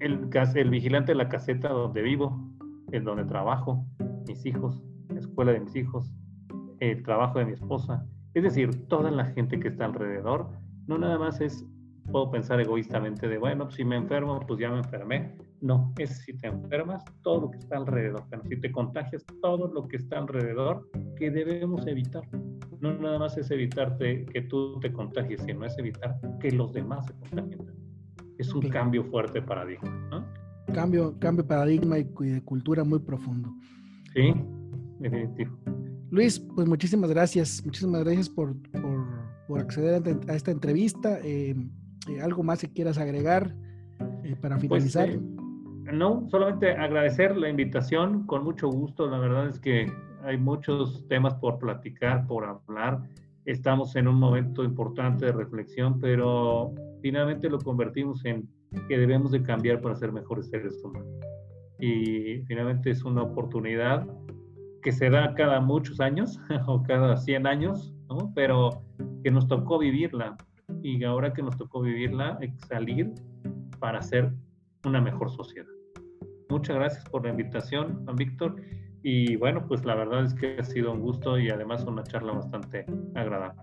el, 0.00 0.28
el 0.54 0.70
vigilante 0.70 1.12
de 1.12 1.16
la 1.16 1.28
caseta 1.28 1.68
donde 1.68 2.02
vivo, 2.02 2.38
en 2.92 3.04
donde 3.04 3.24
trabajo, 3.24 3.84
mis 4.26 4.44
hijos, 4.46 4.82
la 5.08 5.20
escuela 5.20 5.52
de 5.52 5.60
mis 5.60 5.74
hijos, 5.76 6.12
el 6.80 7.02
trabajo 7.02 7.38
de 7.38 7.46
mi 7.46 7.52
esposa. 7.52 8.06
Es 8.34 8.42
decir, 8.42 8.86
toda 8.88 9.10
la 9.10 9.26
gente 9.26 9.58
que 9.58 9.68
está 9.68 9.86
alrededor, 9.86 10.48
no 10.86 10.98
nada 10.98 11.18
más 11.18 11.40
es 11.40 11.66
puedo 12.10 12.30
pensar 12.30 12.60
egoístamente 12.60 13.28
de, 13.28 13.38
bueno, 13.38 13.70
si 13.70 13.84
me 13.84 13.96
enfermo, 13.96 14.40
pues 14.46 14.60
ya 14.60 14.70
me 14.70 14.78
enfermé. 14.78 15.36
No, 15.60 15.92
es 15.98 16.18
si 16.18 16.32
te 16.34 16.48
enfermas, 16.48 17.04
todo 17.22 17.42
lo 17.42 17.50
que 17.50 17.58
está 17.58 17.76
alrededor. 17.76 18.24
Pero 18.30 18.42
si 18.44 18.56
te 18.60 18.72
contagias, 18.72 19.24
todo 19.42 19.68
lo 19.72 19.86
que 19.88 19.96
está 19.96 20.18
alrededor 20.18 20.88
que 21.16 21.30
debemos 21.30 21.86
evitar. 21.86 22.22
No 22.80 22.94
nada 22.94 23.18
más 23.18 23.36
es 23.36 23.50
evitarte 23.50 24.24
que 24.26 24.42
tú 24.42 24.80
te 24.80 24.92
contagies, 24.92 25.42
sino 25.42 25.64
es 25.66 25.78
evitar 25.78 26.18
que 26.40 26.50
los 26.50 26.72
demás 26.72 27.06
se 27.06 27.12
contagien. 27.14 27.66
Es 28.38 28.54
un 28.54 28.62
cambio 28.70 29.04
fuerte 29.04 29.40
de 29.40 29.46
paradigma. 29.46 29.90
¿no? 30.10 30.24
Cambio, 30.72 31.18
cambio 31.18 31.42
de 31.42 31.48
paradigma 31.48 31.98
y 31.98 32.04
de 32.04 32.42
cultura 32.42 32.84
muy 32.84 33.00
profundo. 33.00 33.52
Sí, 34.14 34.32
definitivo. 34.98 35.58
Luis, 36.10 36.40
pues 36.40 36.66
muchísimas 36.66 37.10
gracias. 37.10 37.62
Muchísimas 37.64 38.02
gracias 38.02 38.28
por, 38.28 38.56
por, 39.46 39.60
acceder 39.60 40.02
a 40.28 40.34
esta 40.34 40.50
entrevista. 40.50 41.18
Eh, 41.22 41.54
eh, 42.08 42.20
¿Algo 42.20 42.42
más 42.42 42.60
que 42.60 42.72
quieras 42.72 42.98
agregar 42.98 43.54
eh, 44.24 44.36
para 44.40 44.56
pues, 44.58 44.92
finalizar? 44.92 45.20
no, 45.92 46.26
solamente 46.30 46.70
agradecer 46.72 47.36
la 47.36 47.48
invitación, 47.48 48.26
con 48.26 48.44
mucho 48.44 48.68
gusto. 48.68 49.08
La 49.08 49.18
verdad 49.18 49.48
es 49.48 49.58
que 49.58 49.92
hay 50.22 50.36
muchos 50.36 51.06
temas 51.08 51.34
por 51.34 51.58
platicar, 51.58 52.26
por 52.26 52.44
hablar. 52.44 53.02
Estamos 53.44 53.96
en 53.96 54.06
un 54.06 54.16
momento 54.16 54.64
importante 54.64 55.26
de 55.26 55.32
reflexión, 55.32 55.98
pero 55.98 56.74
finalmente 57.02 57.48
lo 57.48 57.58
convertimos 57.58 58.24
en 58.24 58.48
que 58.88 58.98
debemos 58.98 59.32
de 59.32 59.42
cambiar 59.42 59.80
para 59.80 59.96
ser 59.96 60.12
mejores 60.12 60.48
seres 60.48 60.82
humanos. 60.84 61.08
Y 61.80 62.42
finalmente 62.46 62.90
es 62.90 63.04
una 63.04 63.22
oportunidad 63.22 64.06
que 64.82 64.92
se 64.92 65.10
da 65.10 65.34
cada 65.34 65.60
muchos 65.60 66.00
años 66.00 66.38
o 66.66 66.82
cada 66.82 67.16
100 67.16 67.46
años, 67.46 67.94
¿no? 68.08 68.32
pero 68.34 68.82
que 69.24 69.30
nos 69.30 69.46
tocó 69.46 69.78
vivirla. 69.78 70.36
Y 70.82 71.04
ahora 71.04 71.32
que 71.32 71.42
nos 71.42 71.56
tocó 71.56 71.82
vivirla, 71.82 72.38
que 72.40 72.52
salir 72.66 73.12
para 73.78 74.02
ser 74.02 74.32
una 74.84 75.00
mejor 75.00 75.30
sociedad. 75.30 75.68
Muchas 76.48 76.76
gracias 76.76 77.04
por 77.04 77.24
la 77.24 77.30
invitación, 77.30 78.04
Juan 78.04 78.16
Víctor. 78.16 78.56
Y 79.02 79.36
bueno, 79.36 79.66
pues 79.66 79.84
la 79.84 79.94
verdad 79.94 80.24
es 80.24 80.34
que 80.34 80.56
ha 80.58 80.64
sido 80.64 80.92
un 80.92 81.00
gusto 81.00 81.38
y 81.38 81.48
además 81.48 81.84
una 81.84 82.02
charla 82.02 82.32
bastante 82.32 82.84
agradable. 83.14 83.62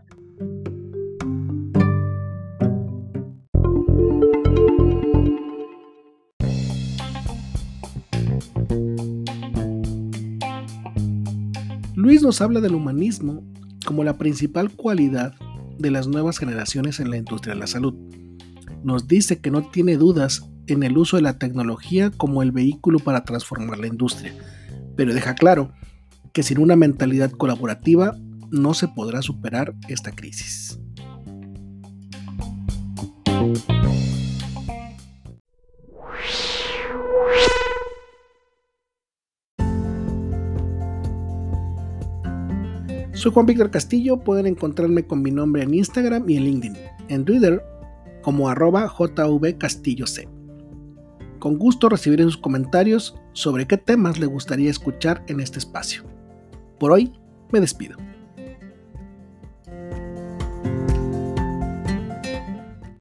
Luis 11.95 12.21
nos 12.21 12.41
habla 12.41 12.61
del 12.61 12.75
humanismo 12.75 13.43
como 13.85 14.03
la 14.03 14.17
principal 14.17 14.71
cualidad 14.71 15.33
de 15.77 15.91
las 15.91 16.07
nuevas 16.07 16.37
generaciones 16.37 16.99
en 16.99 17.09
la 17.09 17.17
industria 17.17 17.53
de 17.53 17.59
la 17.59 17.67
salud. 17.67 17.93
Nos 18.83 19.07
dice 19.07 19.39
que 19.39 19.51
no 19.51 19.69
tiene 19.69 19.97
dudas 19.97 20.49
en 20.67 20.83
el 20.83 20.97
uso 20.97 21.17
de 21.17 21.23
la 21.23 21.37
tecnología 21.37 22.11
como 22.11 22.41
el 22.41 22.51
vehículo 22.51 22.99
para 22.99 23.23
transformar 23.23 23.79
la 23.79 23.87
industria, 23.87 24.33
pero 24.95 25.13
deja 25.13 25.35
claro 25.35 25.71
que 26.33 26.43
sin 26.43 26.59
una 26.59 26.75
mentalidad 26.75 27.31
colaborativa 27.31 28.17
no 28.51 28.73
se 28.73 28.87
podrá 28.87 29.21
superar 29.21 29.73
esta 29.87 30.11
crisis. 30.11 30.79
Soy 43.17 43.31
Juan 43.31 43.47
Víctor 43.47 43.71
Castillo, 43.71 44.17
pueden 44.17 44.45
encontrarme 44.45 45.07
con 45.07 45.23
mi 45.23 45.31
nombre 45.31 45.63
en 45.63 45.73
Instagram 45.73 46.29
y 46.29 46.37
en 46.37 46.43
LinkedIn, 46.43 46.77
en 47.07 47.25
Twitter 47.25 47.65
como 48.21 48.47
arroba 48.47 48.87
jvcastilloc. 48.87 50.07
Con 51.39 51.57
gusto 51.57 51.89
recibiré 51.89 52.25
sus 52.25 52.37
comentarios 52.37 53.15
sobre 53.33 53.65
qué 53.65 53.77
temas 53.77 54.19
le 54.19 54.27
gustaría 54.27 54.69
escuchar 54.69 55.23
en 55.29 55.39
este 55.39 55.57
espacio. 55.57 56.03
Por 56.79 56.91
hoy, 56.91 57.11
me 57.51 57.59
despido. 57.59 57.97